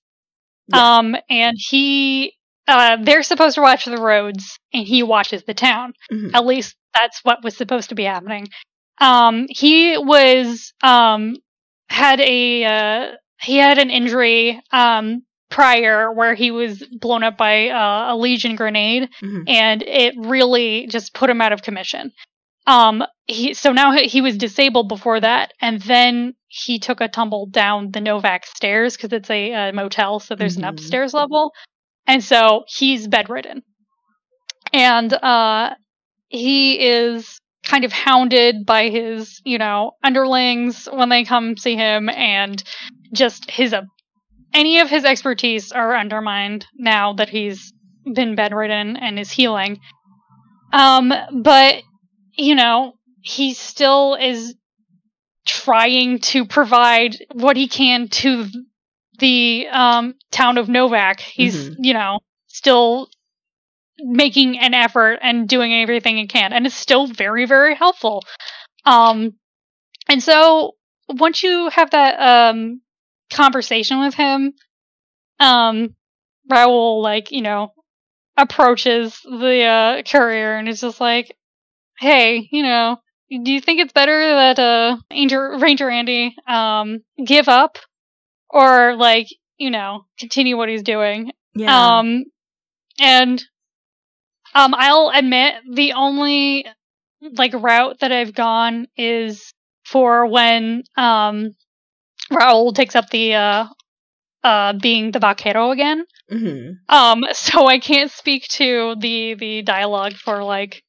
[0.69, 0.99] Yeah.
[0.99, 2.35] um and he
[2.69, 6.31] uh they're supposed to watch the roads and he watches the town Mhm.
[6.35, 8.49] at least that's what was supposed to be happening
[9.01, 11.37] um he was um
[11.93, 13.07] had a uh
[13.41, 18.57] he had an injury um prior where he was blown up by uh, a legion
[18.57, 19.45] grenade Mhm.
[19.49, 22.11] and it really just put him out of commission
[22.67, 27.09] um he so now he, he was disabled before that and then he took a
[27.09, 30.61] tumble down the Novac stairs because it's a, uh motel so there's Mhm.
[30.61, 31.53] an upstairs level
[32.07, 33.63] and so he's bedridden
[34.73, 35.75] and uh
[36.29, 42.09] he is kind of hounded by his you know underlings when they come see him
[42.09, 42.63] and
[43.13, 43.83] just his uh,
[44.55, 47.73] any of his expertise are undermined now that he's
[48.15, 49.79] been bedridden and is healing
[50.73, 51.83] um but
[52.37, 54.55] you know he still is
[55.47, 58.47] trying to provide what he can to
[59.19, 61.77] the um town of Novac he's Mhm.
[61.81, 63.09] you know still
[63.99, 68.23] making an effort and doing everything he can and it's still very very helpful
[68.85, 69.35] um
[70.09, 70.73] and so
[71.09, 72.81] once you have that um
[73.33, 74.53] conversation with him
[75.41, 75.95] um
[76.51, 77.73] Raul like you know
[78.37, 81.37] approaches the uh courier and is just like
[81.99, 82.99] hey you know
[83.31, 87.79] do you think it's better that uh Ranger, Ranger Andy um give up
[88.51, 89.29] or like
[89.59, 91.99] you know continue what he's doing Yeah.
[91.99, 92.25] um,
[93.01, 93.43] and
[94.55, 96.67] um, I'll admit the only
[97.21, 99.53] like route that I've gone is
[99.85, 101.55] for when um
[102.31, 103.67] Raul takes up the uh
[104.45, 106.05] uh being the vaquero again.
[106.29, 110.83] hmm Um, so I can't speak to the the dialogue for like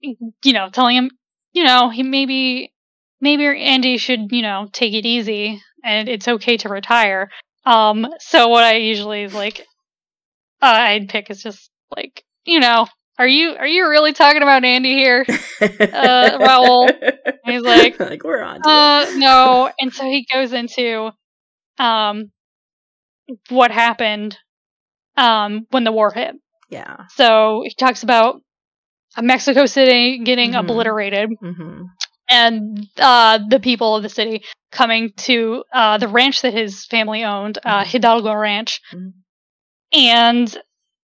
[0.00, 1.10] you know telling him
[1.52, 2.72] you know he maybe
[3.20, 7.30] maybe Andy should you know take it easy and it's okay to retire.
[7.64, 9.60] Um, so what I usually is like
[10.62, 12.86] uh, I'd pick is just like you know
[13.18, 15.26] are you are you really talking about Andy here?
[15.92, 16.94] Uh, Raul.
[17.42, 18.62] He's like, like we're on.
[18.62, 19.70] To Uh, no.
[19.78, 21.10] And so he goes into
[21.78, 22.30] um
[23.48, 24.36] what happened
[25.16, 26.34] um when the war hit.
[26.68, 27.06] Yeah.
[27.08, 28.42] So he talks about
[29.20, 30.56] Mexico City getting Mhm.
[30.56, 31.82] obliterated hmm
[32.28, 37.24] and uh the people of the city coming to uh the ranch that his family
[37.24, 37.90] owned, uh Mhm.
[37.90, 38.80] Hidalgo Ranch.
[38.92, 39.12] Mhm.
[39.92, 40.56] And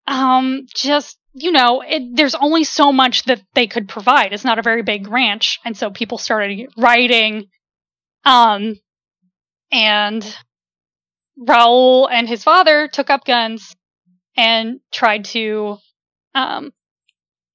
[0.06, 4.32] um just you know, it, there's only so much that they could provide.
[4.32, 7.46] It's not a very big ranch, and so people started writing
[8.24, 8.76] Um,
[9.70, 10.36] and
[11.38, 13.76] Raul and his father took up guns
[14.36, 15.76] and tried to,
[16.34, 16.72] um,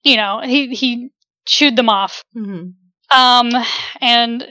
[0.04, 1.10] you know, he he
[1.46, 2.24] chewed them off.
[2.36, 2.70] Mm-hmm.
[3.17, 3.65] Um,
[4.00, 4.48] and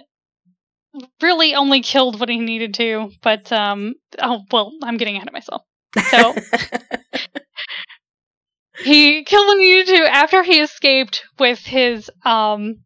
[1.22, 3.10] really only killed what he needed to.
[3.22, 5.62] But um, oh well, I'm getting ahead of myself.
[6.10, 6.34] So
[8.84, 12.76] he killed he needed after he escaped with his um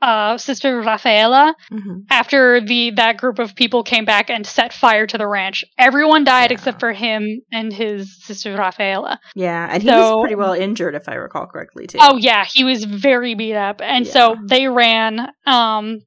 [0.00, 1.54] uh sister Rafaela.
[1.70, 5.64] hmm After the that group of people came back and set fire to the ranch,
[5.78, 6.54] everyone died Yeah.
[6.54, 9.20] except for him and his sister Rafaela.
[9.36, 11.98] Yeah, and he So- was pretty well injured, if I recall correctly, too.
[12.00, 15.28] Oh yeah, he was very beat up, and so they ran.
[15.46, 16.00] Um,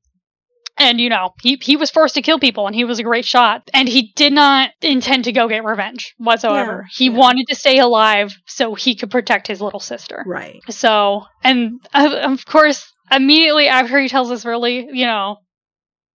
[0.78, 3.26] and you know he he was forced to kill people, and he was a great
[3.26, 6.86] shot, and he did not intend to go get revenge whatsoever.
[6.86, 7.18] Yeah, he yeah.
[7.18, 10.24] wanted to stay alive so he could protect his little sister.
[10.28, 10.62] right.
[10.70, 15.38] So, and uh, of course, immediately after he tells this really, you know,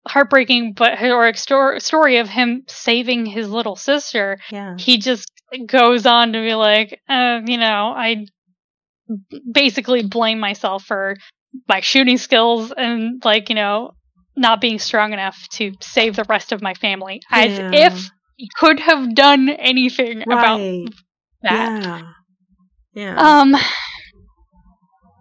[0.06, 4.76] heartbreaking but heroic sto- story of him saving his little sister, Yeah.
[4.78, 5.30] he just
[5.66, 8.26] goes on to be like, uh, you know, I
[9.52, 11.16] basically blame myself for
[11.68, 13.92] my shooting skills and like, you know,
[14.40, 17.20] not being strong enough to save the rest of my family.
[17.30, 20.58] As if he could have done anything about
[21.42, 21.82] that.
[21.82, 22.02] Yeah.
[22.94, 23.40] Yeah.
[23.40, 23.54] Um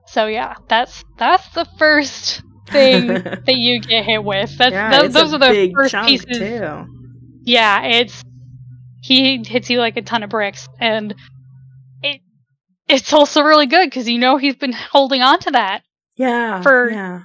[0.08, 3.08] so yeah, that's that's the first thing
[3.45, 4.58] that you get hit with.
[4.58, 6.38] That's yeah, it's those are the first pieces.
[6.38, 6.86] too.
[7.43, 8.23] Yeah, it's
[9.01, 11.13] he hits you like a ton of bricks, and
[12.01, 12.21] it
[12.88, 15.84] it's also really good because you know he's been holding on to that
[16.17, 16.62] Yeah.
[16.62, 17.19] For- yeah.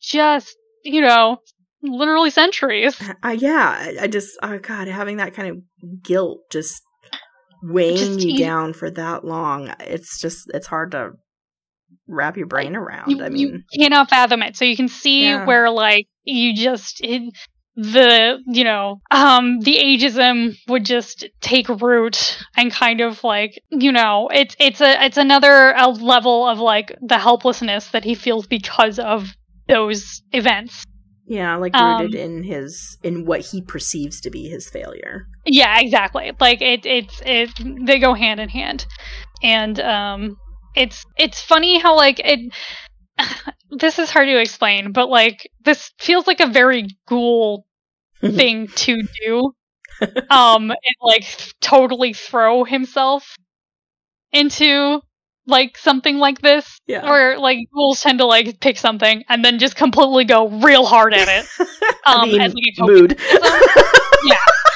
[0.00, 1.38] just you know
[1.82, 3.00] literally centuries.
[3.22, 6.82] Uh, yeah, I- just oh god, having that kind of guilt just
[7.62, 11.12] weighing Just you you- down for that long, it's just it's hard to
[12.06, 13.10] wrap your brain around.
[13.10, 15.44] You, I you mean, cannot fathom it, so you can see Yeah.
[15.46, 17.22] where like you just it,
[17.76, 23.92] the you know um the ageism would just take root and kind of like you
[23.92, 28.98] know it's it's a it's another level of like the helplessness that he feels because
[28.98, 29.28] of
[29.68, 30.84] those events
[31.28, 35.28] yeah, like Um, rooted in his in what he perceives to be his failure.
[35.44, 36.32] Yeah, exactly.
[36.40, 37.50] Like it, it's it.
[37.84, 38.86] They go hand in hand,
[39.42, 40.36] and um,
[40.74, 42.52] it's it's funny how like it.
[43.70, 47.66] this is hard to explain, but like this feels like a very ghoul
[48.22, 49.52] thing to do.
[50.30, 51.26] Um, and like
[51.60, 53.36] totally throw himself
[54.32, 55.02] into
[55.48, 57.08] like something like this, Yeah.
[57.08, 61.14] or like ghouls tend to like pick something and then just completely go real hard
[61.14, 61.48] at it.
[62.10, 63.18] I Um, mean, as like mood.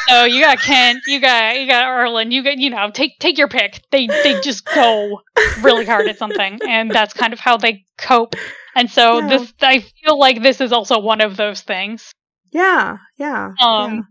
[0.08, 3.38] so you got Kent, you got you got Erlen, you got you know take take
[3.38, 3.82] your pick.
[3.90, 5.22] They they just go
[5.56, 8.37] really hard at something, and that's kind of how they cope.
[8.74, 9.26] And so Yeah.
[9.26, 12.12] this, I feel like this is also one of those things.
[12.52, 13.52] yeah, yeah.
[13.61, 14.08] Um,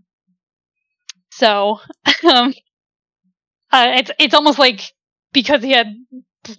[1.31, 1.79] So,
[2.23, 2.53] um,
[3.71, 4.81] uh, it's it's almost like
[5.33, 5.87] because he had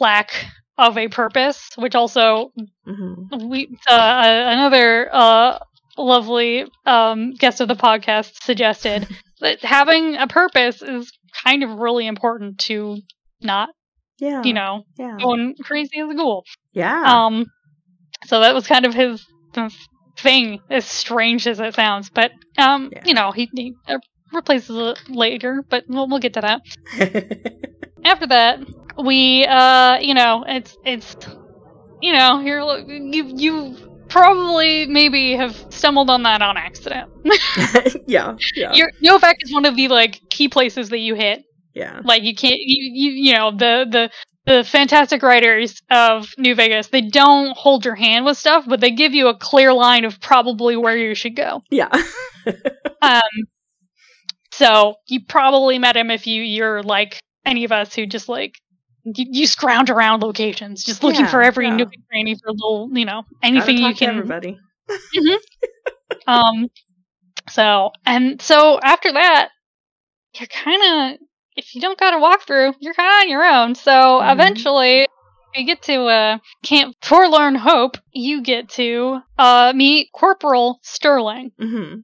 [0.00, 0.32] lack
[0.78, 2.52] of a purpose, which also.
[2.86, 3.48] Mhm.
[3.48, 5.58] we uh, uh, another uh,
[5.98, 9.06] lovely um, guest of the podcast suggested
[9.40, 11.10] that having a purpose is
[11.44, 12.98] kind of really important to
[13.40, 13.70] not
[14.18, 14.42] Yeah.
[14.44, 15.16] you know Yeah.
[15.20, 16.44] going crazy as a ghoul.
[16.72, 17.02] Yeah.
[17.26, 17.46] Um,
[18.26, 19.24] so that was kind of his
[20.18, 22.10] thing, as strange as it sounds.
[22.10, 23.02] But um, Yeah.
[23.04, 23.98] you know, he, he uh,
[24.32, 25.64] replaces it later.
[25.68, 26.62] But we'll we'll get to that.
[28.04, 28.60] After that,
[29.02, 31.16] we uh, you know, it's it's
[32.00, 33.76] you know, you're you you
[34.08, 37.10] probably maybe have stumbled on that on accident.
[38.06, 38.36] yeah.
[38.54, 38.72] Yeah.
[38.74, 41.44] Your Novac is one of the like key places that you hit.
[41.74, 42.00] yeah.
[42.04, 44.10] Like you can't you you, you know the the
[44.44, 48.90] the fantastic writers of New Vegas they don't hold your hand with stuff, but they
[48.90, 51.62] give you a clear line of probably where you should go.
[51.70, 51.90] Yeah.
[53.00, 53.20] Um,
[54.52, 58.54] so you probably met him if you you're like any of us who just like
[59.04, 61.76] you, you scrounge around locations, just looking Yeah, for every yeah.
[61.76, 64.58] nook and cranny for little you know anything you can everybody.
[66.26, 66.68] um
[67.50, 69.50] so and so after that
[70.38, 71.18] you're kind of
[71.56, 74.32] if you don't got a walkthrough you're kind of on your own so Mhm.
[74.32, 75.06] eventually
[75.54, 82.00] you get to uh camp forlorn hope you get to uh meet corporal sterling Mm-hmm.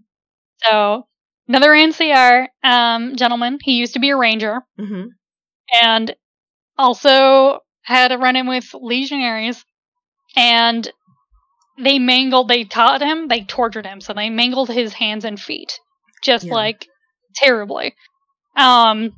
[0.65, 1.07] so
[1.47, 5.09] another ncr um gentleman he used to be a ranger Mm-hmm.
[5.83, 6.15] and
[6.79, 9.65] also had a run-in with legionaries
[10.37, 10.91] and
[11.79, 15.79] they mangled they taught him they tortured him so they mangled his hands and feet
[16.23, 16.55] just Yeah.
[16.55, 16.87] like
[17.35, 17.95] terribly
[18.57, 19.13] um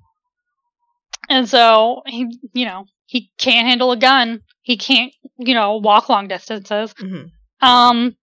[1.29, 6.09] and so he you know he can't handle a gun he can't you know walk
[6.09, 7.67] long distances Mm-hmm.
[7.67, 8.17] um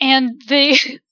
[0.00, 0.78] and they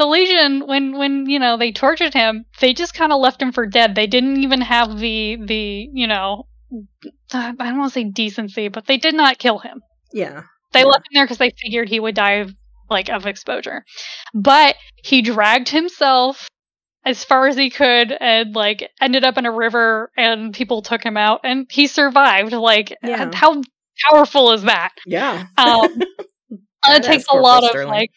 [0.00, 3.52] the Legion, when when you know they tortured him, they just kind of left him
[3.52, 3.94] for dead.
[3.94, 6.46] They didn't even have the the you know
[7.32, 9.82] I don't want to say decency, but they did not kill him.
[10.12, 10.44] Yeah.
[10.72, 10.86] They Yeah.
[10.86, 12.54] left him there because they figured he would die of
[12.88, 13.84] like of exposure.
[14.34, 16.48] But he dragged himself
[17.04, 21.02] as far as he could and like ended up in a river and people took
[21.04, 22.52] him out and he survived.
[22.52, 23.30] Like Yeah.
[23.34, 23.62] how
[24.10, 24.92] powerful is that?
[25.06, 25.46] Yeah.
[25.58, 26.00] Um,
[26.88, 27.88] it takes a lot of Sterling.
[27.88, 28.10] like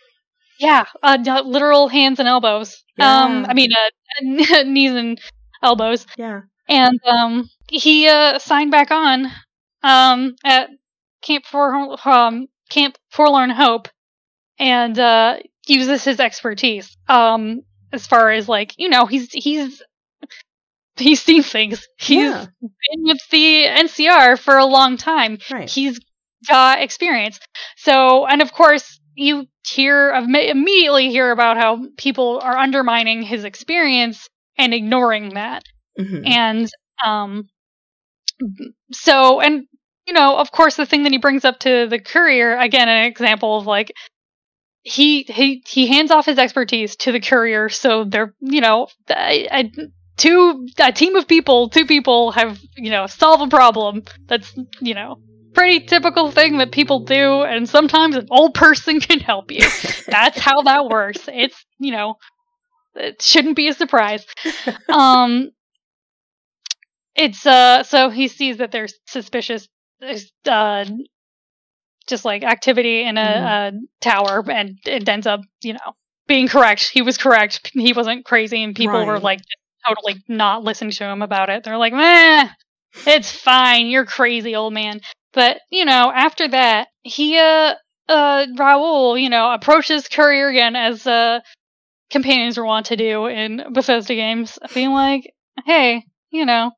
[0.63, 2.83] yeah, uh, literal hands and elbows.
[2.97, 5.19] Um, I mean, uh, knees and
[5.61, 6.05] elbows.
[6.17, 6.41] Yeah.
[6.69, 9.27] And um, he uh, signed back on
[9.83, 10.69] um, at
[11.21, 13.89] Camp For um, Camp Forlorn Hope,
[14.57, 15.37] and uh,
[15.67, 16.95] uses his expertise.
[17.09, 19.81] Um, as far as like you know, he's he's
[20.95, 21.85] he's seen things.
[21.97, 22.45] He's yeah.
[22.61, 25.69] been with the NCR for a long time Right.
[25.69, 25.99] he's
[26.47, 27.39] got experience.
[27.77, 34.29] So, and of course, you hear immediately hear about how people are undermining his experience
[34.57, 35.63] and ignoring that.
[35.99, 36.27] Mhm.
[36.27, 36.69] And
[37.03, 37.47] um
[38.91, 39.65] so and
[40.05, 43.05] you know, of course the thing that he brings up to the courier again an
[43.05, 43.91] example of like
[44.83, 49.47] he he he hands off his expertise to the courier so they're you know I,
[49.49, 49.71] I,
[50.17, 54.93] two a team of people two people have you know solve a problem that's you
[54.93, 55.19] know
[55.53, 59.65] pretty typical thing that people do and sometimes an old person can help you.
[60.07, 61.27] That's how that works.
[61.27, 62.15] It's you know
[62.95, 64.25] it shouldn't be a surprise.
[64.89, 65.51] Um
[67.15, 69.67] it's uh so he sees that there's suspicious
[70.45, 70.85] uh
[72.07, 75.93] just like activity in a, a tower and it ends up you know
[76.27, 76.89] being correct.
[76.89, 77.71] He was correct.
[77.73, 79.39] He wasn't crazy and people were like
[79.87, 81.63] totally not listening to him about it.
[81.63, 82.49] They're like meh
[83.07, 83.87] it's fine.
[83.87, 85.01] You're crazy old man
[85.33, 87.73] but you know after that he uh
[88.09, 91.39] uh raul you know approaches courier again as uh
[92.09, 95.33] companions are wont to do in bethesda games being like
[95.65, 96.71] hey you know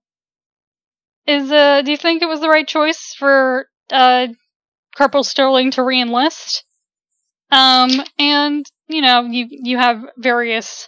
[1.28, 4.28] is uh do you think it was the right choice for uh
[4.96, 6.64] corporal sterling to reenlist
[7.52, 10.88] um and you know you you have various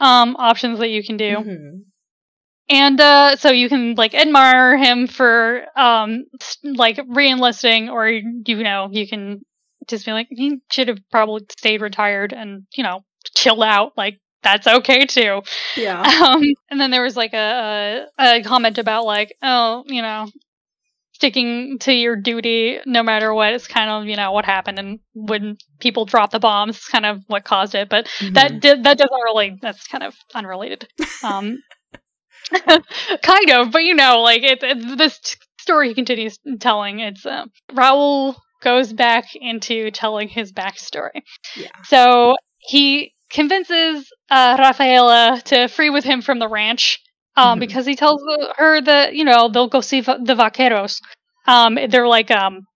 [0.00, 1.84] um options that you can do Mhm.
[2.68, 6.24] And uh, so you can like admire him for um
[6.64, 9.44] like reenlisting, or you know you can
[9.88, 13.04] just be like he should have probably stayed retired and you know
[13.34, 13.92] chilled out.
[13.96, 15.42] Like that's okay too.
[15.76, 16.02] Yeah.
[16.26, 20.26] Um, and then there was like a, a a comment about like oh you know
[21.12, 24.98] sticking to your duty no matter what is kind of you know what happened and
[25.14, 28.60] when people drop the bombs is kind of what caused it but that Mhm.
[28.60, 30.86] did, that doesn't really that's kind of unrelated
[31.22, 31.58] um
[33.22, 35.18] kind of but you know like it, it this
[35.60, 41.22] story he continues telling it's uh, raul goes back into telling his backstory
[41.54, 41.68] Yeah.
[41.84, 47.00] so he convinces uh rafaela to free with him from the ranch
[47.36, 47.60] um Mhm.
[47.60, 48.22] because he tells
[48.56, 51.00] her that you know they'll go see va- the vaqueros
[51.46, 52.66] um they're like um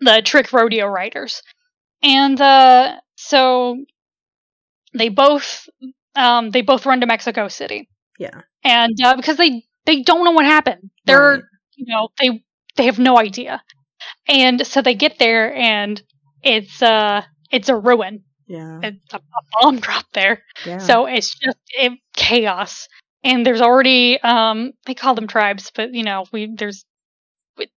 [0.00, 1.42] the trick rodeo riders
[2.02, 3.76] and uh so
[4.94, 5.68] they both
[6.14, 7.88] um they both run to mexico city
[8.22, 8.40] Yeah.
[8.64, 11.42] and uh, because they they don't know what happened they're Right.
[11.76, 12.42] you know they
[12.76, 13.62] they have no idea
[14.28, 16.02] and so they get there and
[16.42, 18.80] it's uh it's a ruin Yeah.
[18.82, 20.78] it's a, a bomb drop there Yeah.
[20.78, 22.88] so it's just it, chaos
[23.24, 26.84] and there's already um they call them tribes but you know we there's
[27.58, 27.70] it-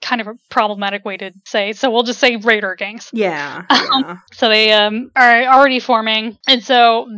[0.00, 3.64] kind of a problematic way to say so we'll just say raider gangs yeah.
[3.70, 4.16] Um, Yeah.
[4.32, 7.08] so they um are already forming, and so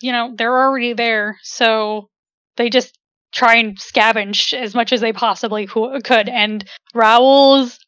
[0.00, 1.38] you know they're already there.
[1.42, 2.08] So
[2.56, 2.96] they just
[3.32, 6.28] try and scavenge as much as they possibly cou- could.
[6.28, 6.64] And
[6.94, 7.78] Raul's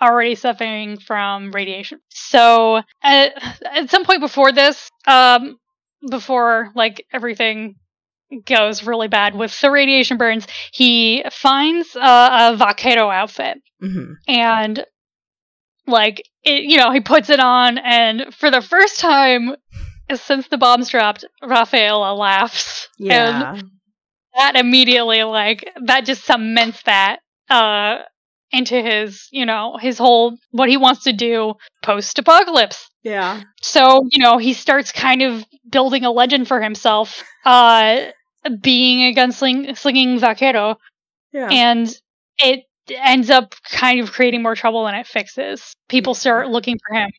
[0.00, 2.00] already suffering from radiation.
[2.08, 3.32] So at,
[3.64, 5.58] at some point before this, um,
[6.10, 7.76] before like everything
[8.46, 14.14] goes really bad with the radiation burns, he finds uh, a vaquero outfit Mhm.
[14.28, 14.86] and
[15.86, 19.54] like it, you know he puts it on and for the first time
[20.20, 23.70] since the bombs dropped rafaela laughs and
[24.36, 27.18] that immediately like that just cements that
[27.50, 27.98] uh
[28.50, 33.40] into his you know his whole what he wants to do post apocalypse Yeah.
[33.60, 38.06] so you know he starts kind of building a legend for himself uh
[38.60, 40.76] being a gunsling slinging vaquero
[41.32, 41.48] Yeah.
[41.50, 41.94] and
[42.38, 45.74] it ends up kind of creating more trouble than it fixes.
[45.88, 47.10] People start looking for him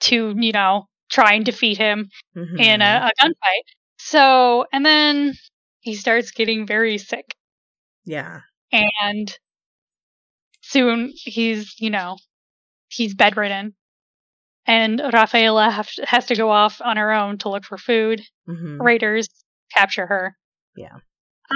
[0.00, 2.58] to, you know, try and defeat him Mhm.
[2.60, 3.64] in a, a gunfight.
[3.98, 5.34] So, and then
[5.80, 7.34] he starts getting very sick,
[8.04, 8.40] Yeah.
[8.72, 9.36] and
[10.62, 12.16] soon he's, you know,
[12.88, 13.74] he's bedridden,
[14.66, 18.22] and Rafaela have, has to go off on her own to look for food.
[18.48, 18.80] Mhm.
[18.80, 19.28] Raiders
[19.74, 20.36] capture her.
[20.76, 20.98] Yeah.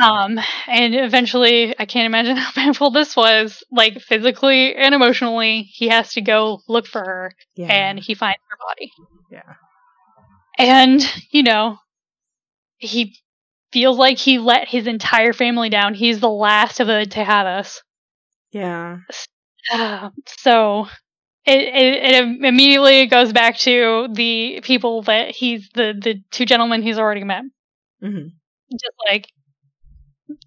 [0.00, 0.38] Um,
[0.68, 3.62] and eventually, I can't imagine how painful this was.
[3.70, 7.66] Like physically and emotionally, he has to go look for her, Yeah.
[7.72, 8.90] and he finds her body.
[9.30, 9.54] yeah.
[10.58, 11.78] And you know,
[12.78, 13.16] he
[13.72, 15.94] feels like he let his entire family down.
[15.94, 17.78] He's the last of the Tejadas.
[18.52, 18.98] Yeah.
[19.72, 20.86] Uh, so
[21.46, 26.82] it, it it immediately goes back to the people that he's the the two gentlemen
[26.82, 27.44] he's already met.
[28.02, 28.32] Mhm.
[28.72, 29.28] Just like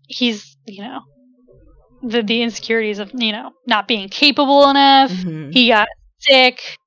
[0.07, 1.01] he's you know
[2.03, 5.11] the the insecurities of you know not being capable enough.
[5.11, 5.53] Mhm.
[5.53, 5.87] He got
[6.19, 6.77] sick.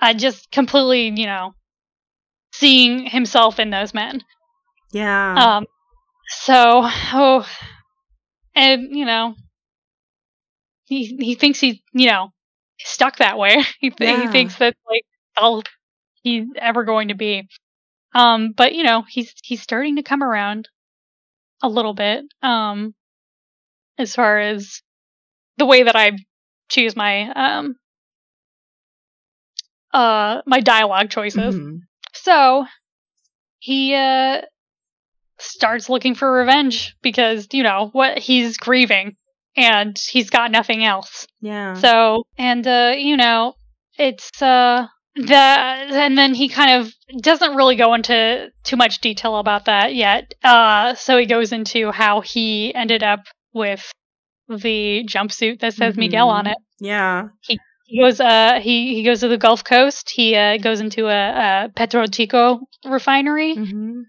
[0.00, 1.54] I just completely you know
[2.52, 4.22] seeing himself in those men.
[4.92, 5.56] Yeah.
[5.56, 5.66] Um,
[6.28, 7.46] so, oh,
[8.54, 9.34] and you know,
[10.84, 12.32] he he thinks he's you know
[12.78, 13.62] stuck that way.
[13.80, 15.04] he th- he thinks that's like
[15.36, 15.62] all
[16.22, 17.48] he's ever going to be.
[18.14, 20.68] Um, but you know, he's he's starting to come around
[21.62, 22.24] a little bit.
[22.42, 22.94] Um,
[23.98, 24.80] as far as
[25.58, 26.12] the way that I
[26.68, 27.76] choose my um
[29.92, 31.54] uh my dialogue choices.
[31.54, 31.80] Mhm.
[32.14, 32.66] So
[33.58, 34.42] he uh
[35.38, 39.16] starts looking for revenge because, you know, what he's grieving
[39.56, 41.26] and he's got nothing else.
[41.40, 41.74] Yeah.
[41.74, 43.54] So, and uh you know,
[43.98, 44.86] it's uh
[45.16, 49.94] the and then he kind of doesn't really go into too much detail about that
[49.94, 50.34] yet.
[50.44, 53.20] Uh so he goes into how he ended up
[53.52, 53.90] with
[54.48, 56.32] the jumpsuit that says Miguel Mhm.
[56.32, 57.28] on it yeah.
[57.42, 57.58] he
[58.00, 60.10] goes uh he he goes to the Gulf Coast.
[60.10, 64.02] He uh, goes into a, a Petro Chico refinery Mhm.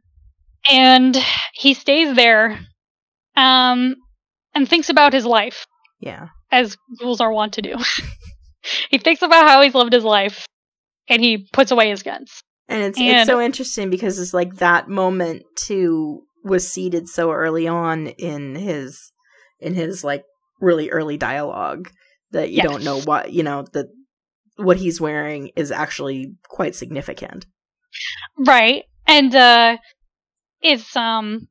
[0.72, 1.18] and
[1.54, 2.60] he stays there
[3.36, 3.96] um
[4.54, 5.66] and thinks about his life
[6.00, 6.28] Yeah.
[6.52, 7.76] as ghouls are wont to do.
[8.92, 10.46] he thinks about how he's lived his life
[11.12, 12.42] and he puts away his guns.
[12.68, 17.32] And it's And- it's so interesting because it's like that moment too was seeded so
[17.32, 19.12] early on in his
[19.60, 20.24] in his like
[20.60, 21.92] really early dialogue
[22.32, 22.64] that you Yeah.
[22.64, 23.88] don't know what you know that
[24.56, 27.46] what he's wearing is actually quite significant.
[28.38, 28.86] Right.
[29.06, 29.78] And uh
[30.62, 31.48] it's um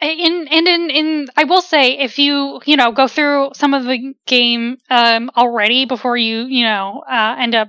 [0.00, 3.84] in and in in I will say if you you know go through some of
[3.84, 7.68] the game um already before you you know uh end up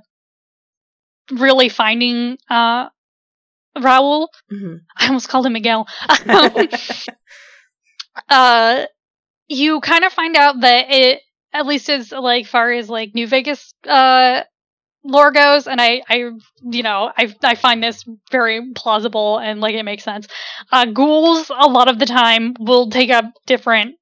[1.32, 2.90] really finding uh
[3.78, 4.82] Raul Mhm.
[4.98, 5.88] I almost called him Miguel
[8.30, 8.86] uh
[9.48, 11.22] you kind of find out that it
[11.54, 14.42] at least as like far as like New Vegas uh
[15.04, 16.16] lore goes and I I
[16.64, 20.28] you know I I find this very plausible and like it makes sense.
[20.72, 23.96] Uh ghouls a lot of the time will take up different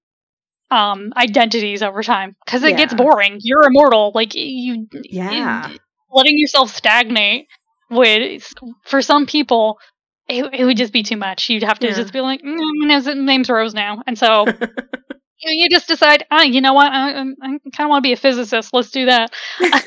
[0.72, 3.38] um identities over time cuz it gets boring.
[3.42, 5.72] You're immortal like you Yeah.
[6.14, 7.48] Letting yourself stagnate
[7.90, 8.42] would
[8.86, 9.78] for some people
[10.28, 11.50] it, it would just be too much.
[11.50, 11.96] You'd have to Yeah.
[11.96, 14.46] just be like, mm, my name's, Rose now, and so
[15.42, 18.08] you, you just decide, ah, you know what, I, I, I kind of want to
[18.08, 18.74] be a physicist.
[18.74, 19.34] Let's do that.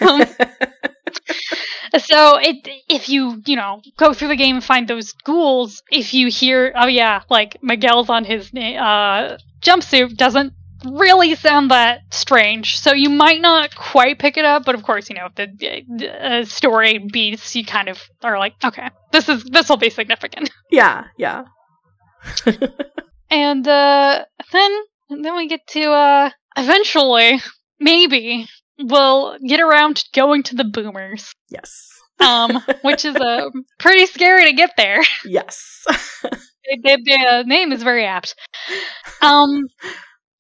[0.02, 0.22] Um,
[1.98, 6.12] so it if you you know go through the game and find those ghouls, if
[6.14, 10.52] you hear, oh yeah, like Miguel's on his uh, jumpsuit, doesn't
[10.84, 12.78] really sound that strange.
[12.78, 16.08] So you might not quite pick it up, but of course, you know, if the
[16.10, 20.50] uh, story beats, you kind of are like, okay, this is this will be significant.
[20.70, 21.44] yeah, yeah.
[23.30, 24.70] And uh, then
[25.10, 27.40] then we get to uh, eventually
[27.80, 28.46] maybe
[28.78, 31.88] we'll get around to going to the boomers, Yes.
[32.20, 35.00] um, which is uh, pretty scary to get there.
[35.24, 35.84] Yes.
[36.64, 38.34] the name is very apt.
[39.22, 39.62] Um,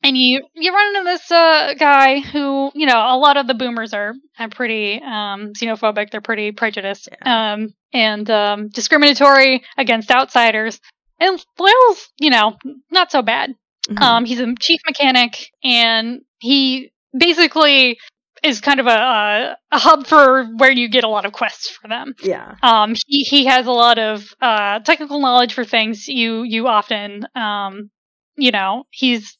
[0.02, 3.54] and you you run into this uh, guy who you know a lot of the
[3.54, 6.10] boomers are, are pretty um, xenophobic.
[6.10, 10.80] They're pretty prejudiced um, and um, discriminatory against outsiders.
[11.18, 12.56] And Loyal's you know
[12.90, 13.54] not so bad.
[13.88, 14.02] Mhm.
[14.02, 17.98] Um, he's a chief mechanic, and he basically
[18.42, 21.70] is kind of a, a a hub for where you get a lot of quests
[21.70, 22.14] for them.
[22.22, 22.56] yeah.
[22.62, 27.26] Um, he he has a lot of uh, technical knowledge for things you you often
[27.34, 27.90] um,
[28.36, 29.38] you know he's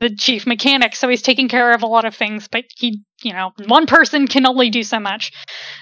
[0.00, 3.32] the chief mechanic, so he's taking care of a lot of things, but he you
[3.32, 5.32] know one person can only do so much,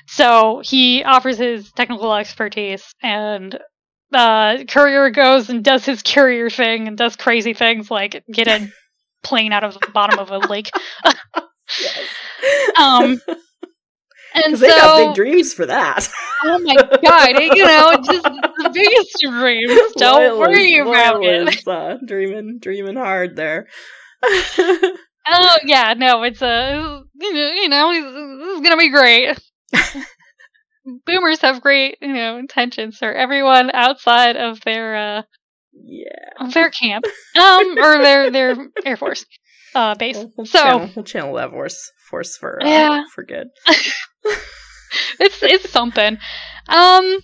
[0.07, 3.59] so he offers his technical expertise and.
[4.11, 8.67] Uh, courier goes and does his courier thing and does crazy things like get a
[9.23, 10.71] plane out of the bottom of a lake.
[11.05, 12.09] Yes.
[12.79, 13.21] Um,
[14.35, 16.09] and so they got big dreams for that.
[16.43, 19.93] Oh my god, it- you know, it's just the biggest dreams.
[19.99, 21.55] Don't Loyal worry is- about Loyal it.
[21.59, 23.67] is, uh, dreaming, dreaming hard there.
[25.31, 28.07] Oh yeah, no, it's a you know, you know, it's,
[28.57, 29.39] it's gonna be great.
[31.05, 35.23] boomers have great, you know, intentions for everyone outside of their uh
[35.75, 36.49] Yeah.
[36.55, 37.05] their camp.
[37.39, 38.57] Um or their their
[38.87, 39.27] Air Force
[39.75, 40.17] uh base.
[40.17, 43.05] We'll, we'll so channel, we'll channel that force force for uh, Yeah.
[43.15, 43.49] for good.
[45.21, 46.17] it's it's something.
[46.69, 47.19] Um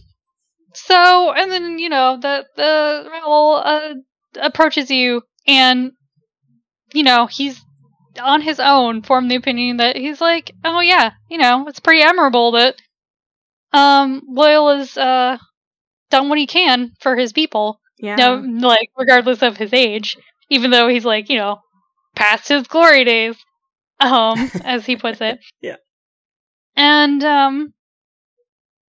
[0.75, 3.95] so and then, you know, the the Raul uh
[4.43, 5.93] approaches you and
[6.95, 7.61] you know, he's
[8.23, 12.03] on his own formed the opinion that he's like, oh yeah, you know, it's pretty
[12.03, 12.77] admirable that
[13.73, 15.37] um Loyal has uh
[16.11, 17.81] done what he can for his people.
[17.99, 18.17] Yeah.
[18.17, 20.17] No like regardless of his age.
[20.51, 21.59] Even though he's like, you know,
[22.15, 23.37] past his glory days.
[24.01, 25.39] Um, as he puts it.
[25.61, 25.77] Yeah.
[26.77, 27.75] And um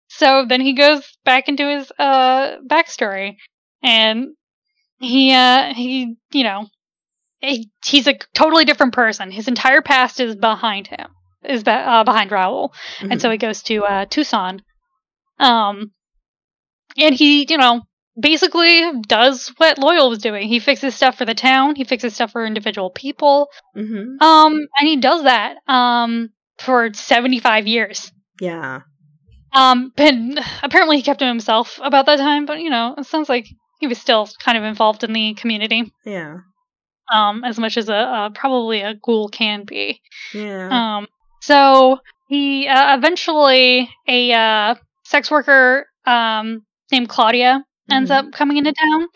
[0.07, 3.35] so then he goes back into his uh backstory
[3.83, 4.29] and
[4.99, 6.67] he uh he you know
[7.41, 9.31] he, he's a totally different person.
[9.31, 11.07] His entire past is behind him.
[11.43, 12.71] Is that uh, behind Raul.
[12.99, 13.11] Mhm.
[13.11, 14.61] And so he goes to uh Tucson.
[15.39, 15.91] Um
[16.97, 17.81] and he, you know,
[18.19, 20.47] basically does what Loyal was doing.
[20.47, 23.47] He fixes stuff for the town, he fixes stuff for individual people.
[23.75, 24.21] Mhm.
[24.21, 28.11] Um and he does that um for 75 years.
[28.41, 28.81] Yeah.
[29.53, 33.29] Um, and apparently he kept to himself about that time, but you know, it sounds
[33.29, 33.47] like
[33.79, 36.39] he was still kind of involved in the community, Yeah.
[37.13, 40.01] Um, as much as a, uh probably a ghoul can be.
[40.33, 40.77] Yeah.
[40.77, 41.07] Um,
[41.41, 48.11] so he uh, eventually a uh, sex worker um named Claudia ends Mhm.
[48.11, 49.07] up coming into town,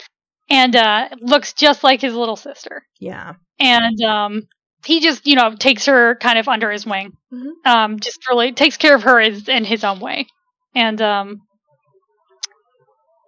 [0.50, 3.36] and uh looks just like his little sister, yeah.
[3.60, 4.44] and um
[4.86, 7.52] he just you know takes her kind of under his wing Mhm.
[7.66, 10.28] um just really takes care of her as, in his own way
[10.76, 11.42] and um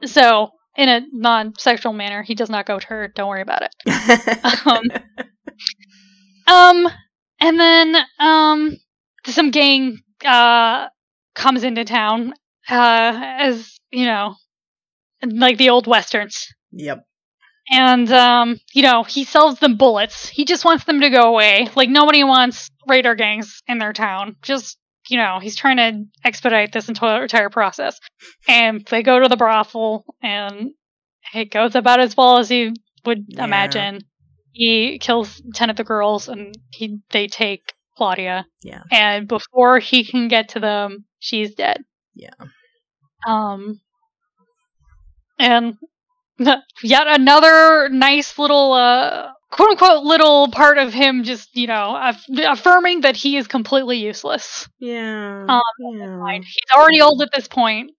[0.05, 4.65] so in a non-sexual manner he does not go to her don't worry about it
[4.65, 4.83] um
[6.47, 6.87] um
[7.39, 8.77] and then um
[9.25, 10.87] some gang uh
[11.33, 12.33] comes into town
[12.69, 14.35] uh as you know
[15.23, 17.05] like the old westerns yep.
[17.71, 20.27] and um, you know, he sells them bullets.
[20.27, 21.67] He just wants them to go away.
[21.75, 24.35] Like nobody wants radar gangs in their town.
[24.41, 24.77] Just
[25.09, 27.99] you know, he's trying to expedite this entire process.
[28.47, 30.71] And they go to the brothel, and
[31.33, 32.73] it goes about as well as you
[33.05, 33.43] would Yeah.
[33.43, 33.99] imagine.
[34.51, 38.45] He kills ten of the girls, and he they take Claudia.
[38.63, 38.83] Yeah.
[38.91, 41.83] And before he can get to them, she's dead.
[42.13, 42.29] Yeah.
[43.27, 43.81] Um.
[45.39, 45.75] And
[46.83, 52.25] yet another nice little uh quote unquote little part of him just you know aff-
[52.29, 55.45] affirming that he is completely useless Yeah.
[55.47, 56.37] Um, yeah.
[56.39, 57.91] He's already old at this point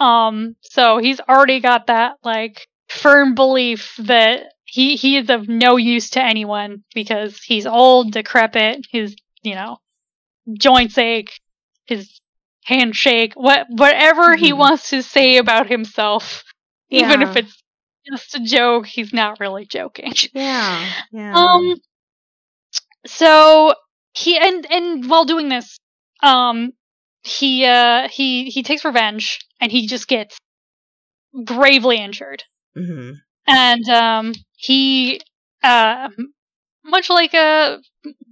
[0.00, 5.76] um so he's already got that like firm belief that he he is of no
[5.76, 9.78] use to anyone because he's old decrepit his you know
[10.58, 11.40] joints ache
[11.86, 12.20] his
[12.64, 14.58] handshake what whatever he Mhm.
[14.58, 16.42] wants to say about himself
[16.90, 17.62] even if it's
[18.10, 20.12] just a joke, he's not really joking.
[20.32, 20.92] Yeah.
[21.12, 21.32] Yeah.
[21.34, 21.76] Um
[23.06, 23.74] so
[24.14, 25.78] he and and while doing this,
[26.22, 26.72] um
[27.22, 30.36] he uh he he takes revenge and he just gets
[31.44, 32.44] gravely injured.
[32.76, 33.12] hmm
[33.46, 35.20] And um he
[35.62, 36.08] uh
[36.84, 37.78] much like uh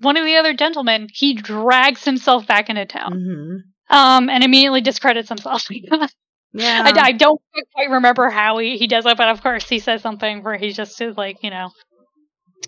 [0.00, 3.12] one of the other gentlemen, he drags himself back into town.
[3.12, 5.66] hmm Um and immediately discredits himself.
[6.52, 6.82] Yeah.
[6.84, 7.40] I, I don't
[7.74, 10.76] quite remember how he, he does it, but of course he says something where he's
[10.76, 11.70] just like, you know,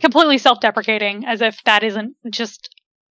[0.01, 2.69] completely self deprecating, as if that isn't just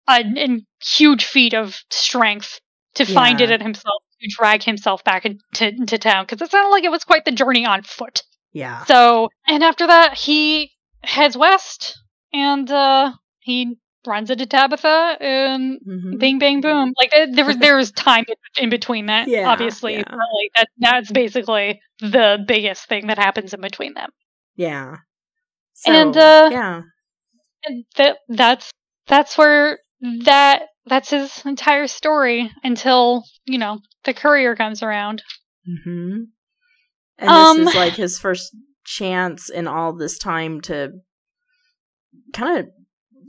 [0.07, 2.59] a, a huge feat of strength
[2.95, 6.69] to find it in himself, to drag himself back into, into town, because it sounded
[6.69, 8.23] like it was quite the journey on foot.
[8.51, 8.83] yeah.
[8.85, 10.71] So, and after that, he
[11.03, 11.97] heads west
[12.33, 16.93] and uh, he runs into Tabitha and hmm Bing bang boom.
[16.97, 18.25] Like there- was there was time
[18.57, 19.27] in between that.
[19.27, 19.99] Yeah, obviously, yeah.
[20.09, 24.09] like that that's basically the biggest thing that happens in between them.
[24.55, 24.97] Yeah.
[25.85, 26.81] And, uh, yeah.
[27.65, 28.71] And that that's
[29.07, 29.79] that's where
[30.25, 35.21] that that's his entire story until you know the courier comes around.
[35.65, 36.23] hmm
[37.17, 40.91] And Um, this is like his first chance in all this time to
[42.33, 42.69] kind of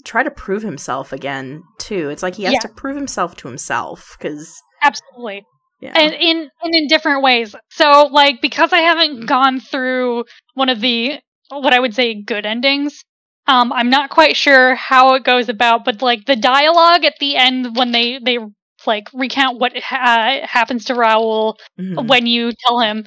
[0.04, 2.08] try to prove himself again, too.
[2.10, 2.60] It's like he has Yeah.
[2.60, 5.44] to prove himself to himself because, Absolutely.
[5.80, 5.92] yeah.
[5.94, 7.54] and in and in different ways.
[7.70, 10.24] So like because I haven't gone through
[10.54, 11.20] one of the
[11.50, 13.02] what I would say good endings,
[13.46, 15.84] um, I'm not quite sure how it goes about.
[15.84, 18.38] But like the dialogue at the end when they they
[18.86, 22.08] like recount what ha- happens to Raul Mhm.
[22.08, 23.06] when you tell him,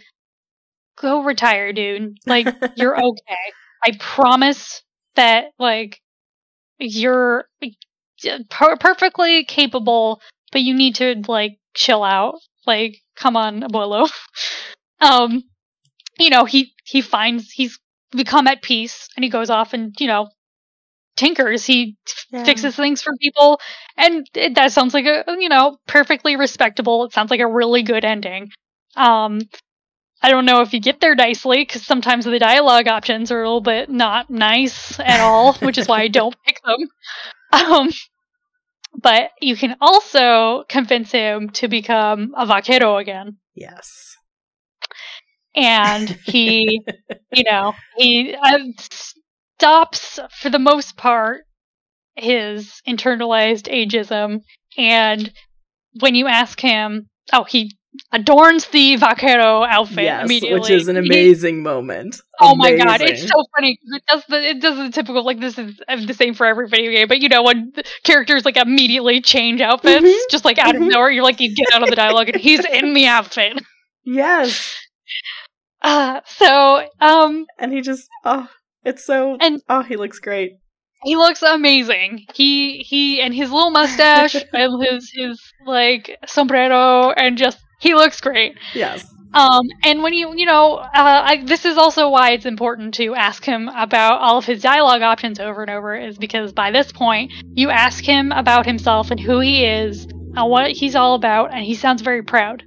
[0.97, 2.17] "Go retire, dude.
[2.25, 3.45] Like you're okay.
[3.83, 4.81] I promise
[5.15, 5.99] that like
[6.79, 7.45] you're
[8.49, 10.21] per- perfectly capable."
[10.51, 12.35] But you need to like chill out.
[12.65, 14.09] Like, come on, Abuelo.
[15.01, 15.43] um,
[16.19, 17.79] you know, he he finds he's
[18.11, 20.29] become at peace, and he goes off and you know
[21.15, 21.65] tinkers.
[21.65, 21.97] He
[22.31, 22.43] Yeah.
[22.45, 23.59] fixes things for people,
[23.97, 27.05] and it, that sounds like a you know perfectly respectable.
[27.05, 28.49] It sounds like a really good ending.
[28.95, 29.41] Um,
[30.21, 33.47] I don't know if you get there nicely because sometimes the dialogue options are a
[33.47, 36.87] little bit not nice at all, which is why I don't pick them.
[37.53, 37.89] Um,
[39.01, 44.15] but you can also convince him to become a vaquero again, Yes.
[45.55, 46.81] and he,
[47.33, 48.57] you know, he uh,
[49.57, 51.45] stops for the most part
[52.15, 54.41] his internalized ageism,
[54.77, 55.31] and
[55.99, 57.77] when you ask him, oh, he
[58.11, 62.21] adorns the vaquero outfit yes, immediately, which is an He- amazing moment.
[62.39, 63.27] Oh my god, it's Amazing.
[63.29, 66.33] so funny it does the it does the typical like this is uh, the same
[66.33, 70.13] for every video game, but you know when the characters like immediately change outfits, Mhm.
[70.29, 72.63] just like out of nowhere, you're like you get out of the dialogue and he's
[72.65, 73.61] in the outfit.
[74.05, 74.75] Yes.
[75.81, 78.47] Uh, so um, And he just oh
[78.83, 80.53] it's so And- oh he looks great.
[81.03, 82.25] he looks amazing.
[82.33, 88.21] He he and his little mustache and his his like sombrero and just he looks
[88.21, 88.57] great.
[88.73, 89.11] Yes.
[89.33, 93.15] Um, and when you, you know, uh, I, this is also why it's important to
[93.15, 96.91] ask him about all of his dialogue options over and over, is because by this
[96.93, 101.53] point, you ask him about himself and who he is and what he's all about,
[101.53, 102.63] and he sounds very proud.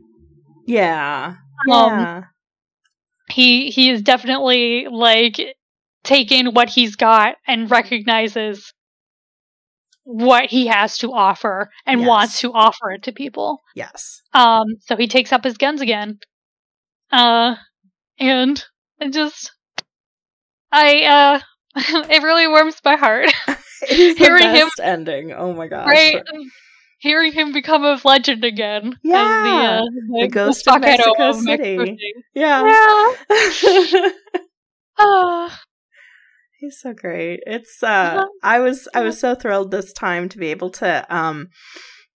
[0.67, 1.37] Yeah.
[1.71, 2.23] Um, Yeah.
[3.31, 5.41] he he is definitely like
[6.05, 8.73] taken what he's got and recognizes
[10.11, 12.09] what he has to offer and Yes.
[12.09, 13.61] wants to offer it to people.
[13.75, 14.23] yes.
[14.33, 16.19] Um, so he takes up his guns again.
[17.13, 17.57] Uh,
[18.19, 18.65] and
[19.01, 19.53] it just,
[20.73, 21.41] I, uh,
[22.11, 25.33] it really warms my heart, the Hearing him- ending.
[25.33, 25.87] Oh my gosh.
[25.89, 26.23] right?
[27.01, 28.97] Hearing him become a legend again.
[29.05, 29.83] Yeah.
[29.83, 31.77] The, uh, The ghost of vaquero Mexico of City.
[31.79, 32.13] City.
[32.35, 33.15] Yeah.
[33.63, 34.09] Yeah.
[35.01, 35.61] Ah,
[36.59, 37.41] He's so great.
[37.47, 38.25] It's uh.
[38.43, 41.49] I was I was so thrilled this time to be able to um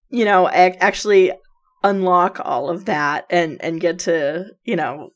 [0.09, 1.31] you know ac- actually
[1.83, 5.09] unlock all of that and and get to, you know,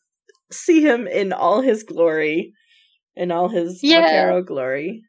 [0.52, 2.54] see him in all his glory
[3.16, 4.02] in all his Yeah.
[4.02, 5.04] vaquero glory.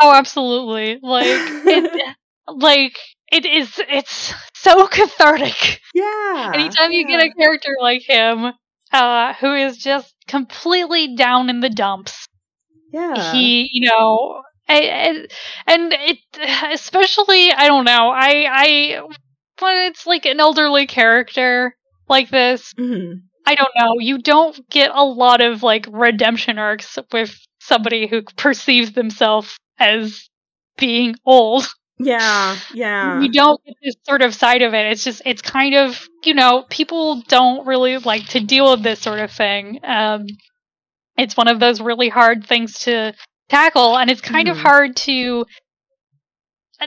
[0.00, 0.98] oh, absolutely.
[1.02, 2.16] Like, it,
[2.48, 2.96] like,
[3.32, 5.80] it is, it's so cathartic.
[5.94, 6.52] Yeah.
[6.54, 8.52] Anytime you get a character like him,
[8.92, 12.26] uh, who is just completely down in the dumps,
[12.92, 13.32] yeah.
[13.32, 15.26] he, you know, I, I,
[15.72, 16.18] and it,
[16.72, 19.00] especially, I don't know, I, I,
[19.60, 21.76] when it's like an elderly character
[22.08, 23.22] like this, Mhm.
[23.46, 28.22] I don't know, you don't get a lot of like redemption arcs with somebody who
[28.36, 30.28] perceives themselves as
[30.76, 31.66] being old.
[31.98, 32.56] Yeah.
[32.74, 33.20] Yeah.
[33.20, 34.86] You don't get this sort of side of it.
[34.92, 39.00] It's just, it's kind of, you know, people don't really like to deal with this
[39.00, 39.80] sort of thing.
[39.84, 40.26] Um,
[41.18, 43.14] it's one of those really hard things to
[43.48, 44.62] tackle, and it's kind of Mhm.
[44.62, 45.46] hard to,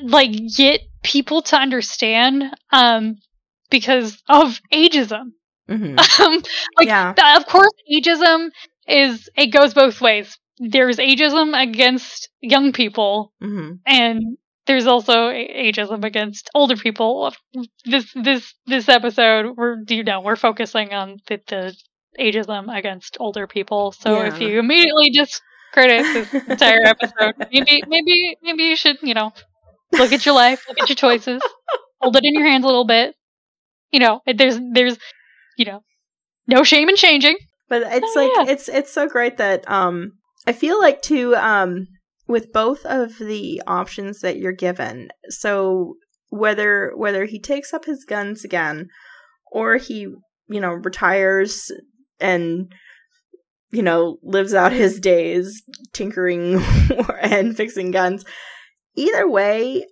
[0.01, 3.17] like, get people to understand, um,
[3.69, 5.31] because of ageism.
[5.69, 5.97] Mhm.
[6.19, 6.43] Um,
[6.77, 7.13] like, Yeah.
[7.37, 8.49] of course, ageism
[8.87, 10.37] is, it goes both ways.
[10.59, 13.79] There's ageism against young people, Mhm.
[13.85, 17.33] and there's also ageism against older people.
[17.85, 21.75] This this this episode, we're you know we're focusing on the, the
[22.19, 23.91] ageism against older people.
[23.91, 29.33] So if you immediately discredit this entire episode, maybe maybe maybe you should you know
[29.91, 31.41] look at your life, look at your choices,
[31.99, 33.15] hold it in your hands a little bit.
[33.91, 34.97] You know, there's there's
[35.57, 35.81] you know
[36.47, 37.37] no shame in changing.
[37.67, 38.53] But it's Oh, like yeah.
[38.53, 40.13] it's it's so great that um
[40.47, 41.87] I feel like too um
[42.27, 45.09] with both of the options that you're given.
[45.29, 45.95] So
[46.29, 48.87] whether whether he takes up his guns again
[49.51, 50.01] or he,
[50.47, 51.71] you know, retires
[52.19, 52.71] and
[53.71, 55.61] you know, lives out his days
[55.93, 56.59] tinkering
[57.21, 58.25] and fixing guns.
[58.95, 59.85] Either way,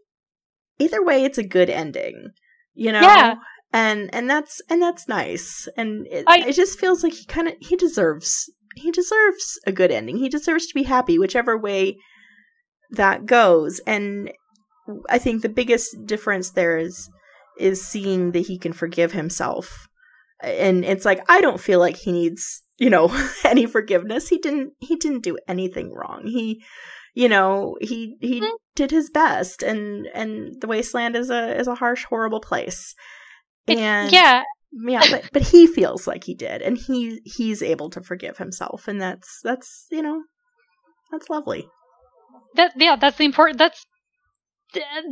[0.80, 2.32] either way it's a good ending.
[2.74, 3.02] You know?
[3.02, 3.36] Yeah.
[3.74, 5.68] And and that's and that's nice.
[5.78, 9.72] And it, I- it just feels like he kind of he deserves he deserves a
[9.72, 10.18] good ending.
[10.18, 11.98] He deserves to be happy whichever way
[12.92, 13.80] that goes.
[13.86, 14.32] And
[15.10, 17.10] I think the biggest difference there is
[17.60, 19.88] is seeing that he can forgive himself.
[20.42, 23.10] And it's like I don't feel like he needs, you know,
[23.44, 24.28] any forgiveness.
[24.30, 26.28] He didn't he didn't do anything wrong.
[26.28, 26.64] He
[27.14, 28.52] you know, he he Mhm.
[28.76, 32.94] did his best and and the wasteland is a is a harsh horrible place.
[33.66, 37.90] It- And yeah, yeah, but but he feels like he did and he he's able
[37.92, 40.22] to forgive himself and that's that's, you know,
[41.12, 41.68] that's lovely.
[42.56, 43.84] that yeah that's the important that's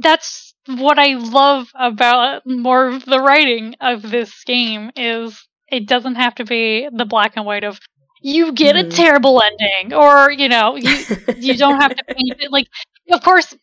[0.02, 6.16] that's what I love about more of the writing of this game is it doesn't
[6.16, 7.80] have to be the black and white of
[8.22, 8.88] you get Mhm.
[8.88, 10.98] a terrible ending or you know you
[11.38, 12.68] you don't have to paint it like
[13.12, 13.56] of course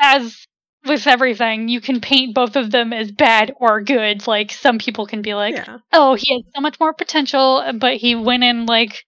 [0.00, 0.46] as
[0.86, 5.06] with everything you can paint both of them as bad or good like some people
[5.06, 5.78] can be like yeah.
[5.92, 9.04] oh he had so much more potential but he went in like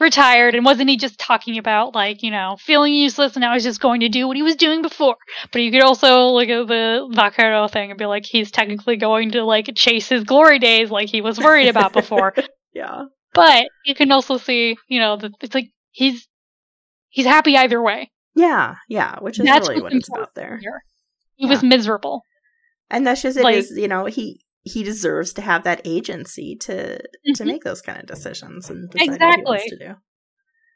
[0.00, 3.62] retired and wasn't he just talking about like you know feeling useless and now he's
[3.64, 5.16] just going to do what he was doing before
[5.52, 9.30] but you could also look at the vaquero thing and be like he's technically going
[9.32, 12.34] to like chase his glory days like he was worried about before
[12.72, 13.04] Yeah.
[13.34, 16.26] but you can also see you know that it's like he's
[17.10, 18.76] he's happy either way Yeah.
[18.88, 19.18] Yeah.
[19.20, 20.56] Which is That's really what it's about there.
[20.58, 20.82] here
[21.36, 22.22] he was miserable
[22.90, 26.56] And that's just it Like- is, you know, he he deserves to have that agency
[26.56, 27.46] to to Mhm.
[27.46, 29.78] make those kind of decisions and decide what he wants Exactly.
[29.78, 29.94] to do.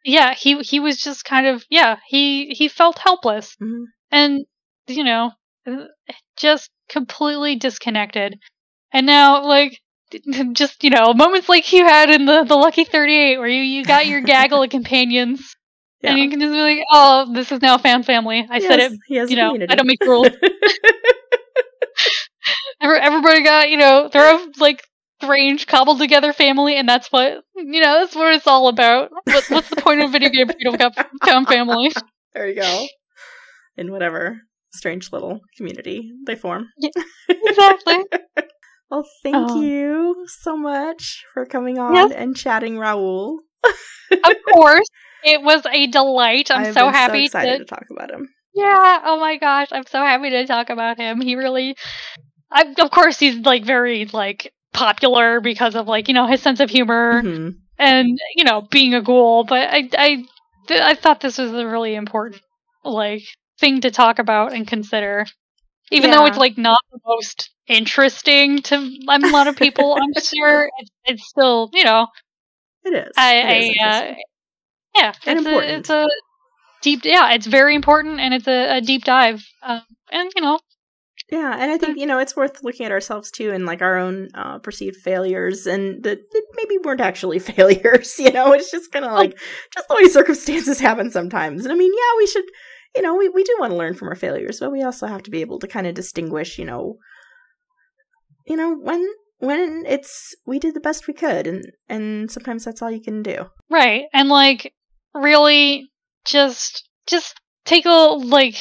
[0.05, 3.85] yeah he he was just kind of yeah he he felt helpless Mhm.
[4.11, 4.45] and
[4.87, 5.32] you know
[6.37, 8.39] just completely disconnected
[8.93, 9.80] and now like
[10.53, 13.85] just you know moments like you had in the the lucky 38 where you you
[13.85, 15.57] got your gaggle of companions
[16.03, 18.78] and you can just be like oh this is now fan family i He said
[18.80, 19.72] has- it He has you know community.
[19.72, 20.28] i don't make rules
[22.85, 24.82] everybody got you know they're a like
[25.22, 29.45] strange cobbled together family and that's what you know that's what it's all about what,
[29.49, 31.91] what's the point of video game if you don't found family
[32.35, 32.87] there you go.
[33.76, 34.41] In whatever
[34.72, 36.66] strange little community they form.
[36.78, 36.91] Yeah,
[37.28, 37.99] exactly
[38.91, 39.62] Well, thank Oh.
[39.62, 42.12] you so much for coming on Yes.
[42.14, 43.39] and chatting, Raul.
[43.64, 44.87] of course
[45.24, 48.28] it was a delight i'm I've so happy excited to to talk about him.
[48.55, 49.01] Yeah.
[49.05, 51.20] Oh my gosh, I'm so happy to talk about him.
[51.20, 51.74] He really,
[52.55, 56.61] I, of course, he's like very like popular because of like you know his sense
[56.61, 57.62] of humor Mhm.
[57.78, 59.44] and you know being a ghoul.
[59.44, 60.24] But I, I,
[60.68, 62.42] th- I thought this was a really important
[62.84, 63.24] like
[63.61, 65.26] thing to talk about and consider,
[65.92, 69.96] even though it's like not the most interesting to a lot of people.
[69.96, 72.09] I'm sure it's, it's still you know
[72.84, 73.16] It is.
[73.16, 74.14] I, It is I uh,
[74.96, 76.07] yeah, And it's a, it's a
[76.82, 80.59] deep, yeah, it's very important, and it's a, a deep dive, um, and you know,
[81.31, 83.97] Yeah, and I think you know it's worth looking at ourselves too, and like our
[83.97, 88.18] own uh, perceived failures, and that that maybe weren't actually failures.
[88.18, 89.39] You know, it's just kind of like
[89.72, 91.64] just the way circumstances happen sometimes.
[91.64, 92.45] And I mean, yeah, we should,
[92.95, 95.22] you know, we we do want to learn from our failures, but we also have
[95.22, 96.99] to be able to kind of distinguish, you know,
[98.47, 99.07] you know when
[99.39, 103.22] when it's we did the best we could, and and sometimes that's all you can
[103.22, 103.47] do.
[103.70, 104.75] right, and like
[105.14, 105.91] really
[106.27, 108.57] just just take a like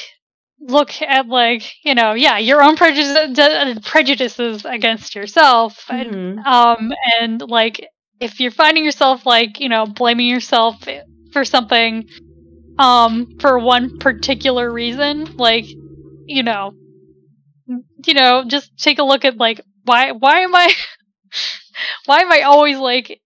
[0.68, 6.45] look at like you know, yeah, your own prejudices prejudices against yourself, and Mhm.
[6.45, 7.88] um, and like
[8.20, 10.88] if you're finding yourself like you know blaming yourself
[11.32, 12.05] for something
[12.78, 15.68] um for one particular reason like
[16.28, 16.76] you know
[17.68, 20.74] you know just take a look at like why why am i
[22.05, 23.22] why am i always like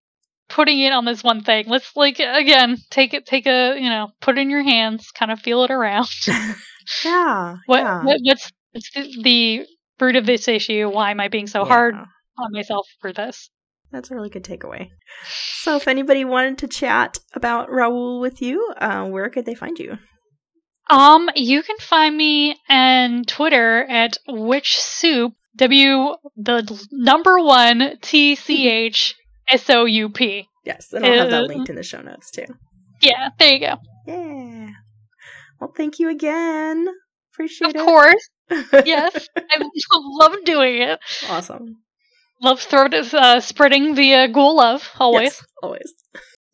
[0.50, 1.66] putting it on this one thing?
[1.68, 5.32] Let's like again take it take a you know put it in your hands kind
[5.32, 6.08] of feel it around
[7.04, 8.04] Yeah, what, yeah.
[8.04, 9.66] what what's what's the, the
[10.00, 13.50] root of this issue why am i being so hard on myself for this
[13.92, 14.90] That's a really good takeaway.
[15.62, 19.80] So, if anybody wanted to chat about Raul with you, uh, where could they find
[19.80, 19.98] you?
[20.90, 25.34] Um, you can find me on Twitter at which Soup.
[25.56, 29.16] W the number one T C H
[29.50, 30.48] S O U P.
[30.66, 32.46] Yes, and I'll have that Uh, linked in the show notes too.
[33.02, 33.76] Yeah, there you go.
[34.06, 34.70] Yeah.
[35.60, 36.88] Well, thank you again.
[37.34, 37.80] Appreciate Of it.
[37.80, 38.30] Of course,
[38.86, 39.58] yes, I
[39.94, 41.00] love doing it.
[41.30, 41.78] awesome.
[42.42, 45.24] Love throw uh, spreading the uh, ghoul love always.
[45.34, 45.94] Yes, always.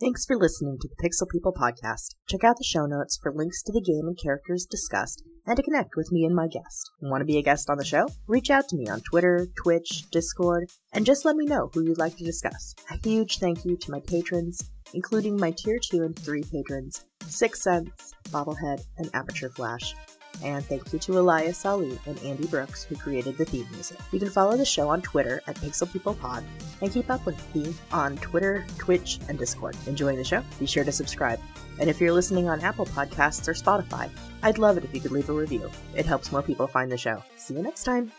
[0.03, 2.15] Thanks for listening to the Pixel People podcast.
[2.27, 5.63] Check out the show notes for links to the game and characters discussed and to
[5.63, 6.91] connect with me and my guest.
[7.01, 8.09] Want to be a guest on the show?
[8.27, 11.99] Reach out to me on Twitter, Twitch, Discord, and just let me know who you'd
[11.99, 12.75] like to discuss.
[12.91, 14.61] A huge thank you to my patrons,
[14.93, 19.95] including my tier 2 and 3 patrons, Six Sense, Bobblehead, and Aperture Flash.
[20.41, 23.97] And thank you to Elias Ali and Andy Brookes, who created the theme music.
[24.11, 26.43] You can follow the show on Twitter at PixelPeoplePod
[26.81, 29.77] and keep up with me on Twitter, Twitch, and Discord.
[29.87, 30.43] Enjoying the show?
[30.59, 31.39] Be sure to subscribe.
[31.79, 34.09] And if you're listening on Apple Podcasts or Spotify,
[34.41, 35.69] I'd love it if you could leave a review.
[35.95, 37.23] It helps more people find the show.
[37.37, 38.11] See you next time.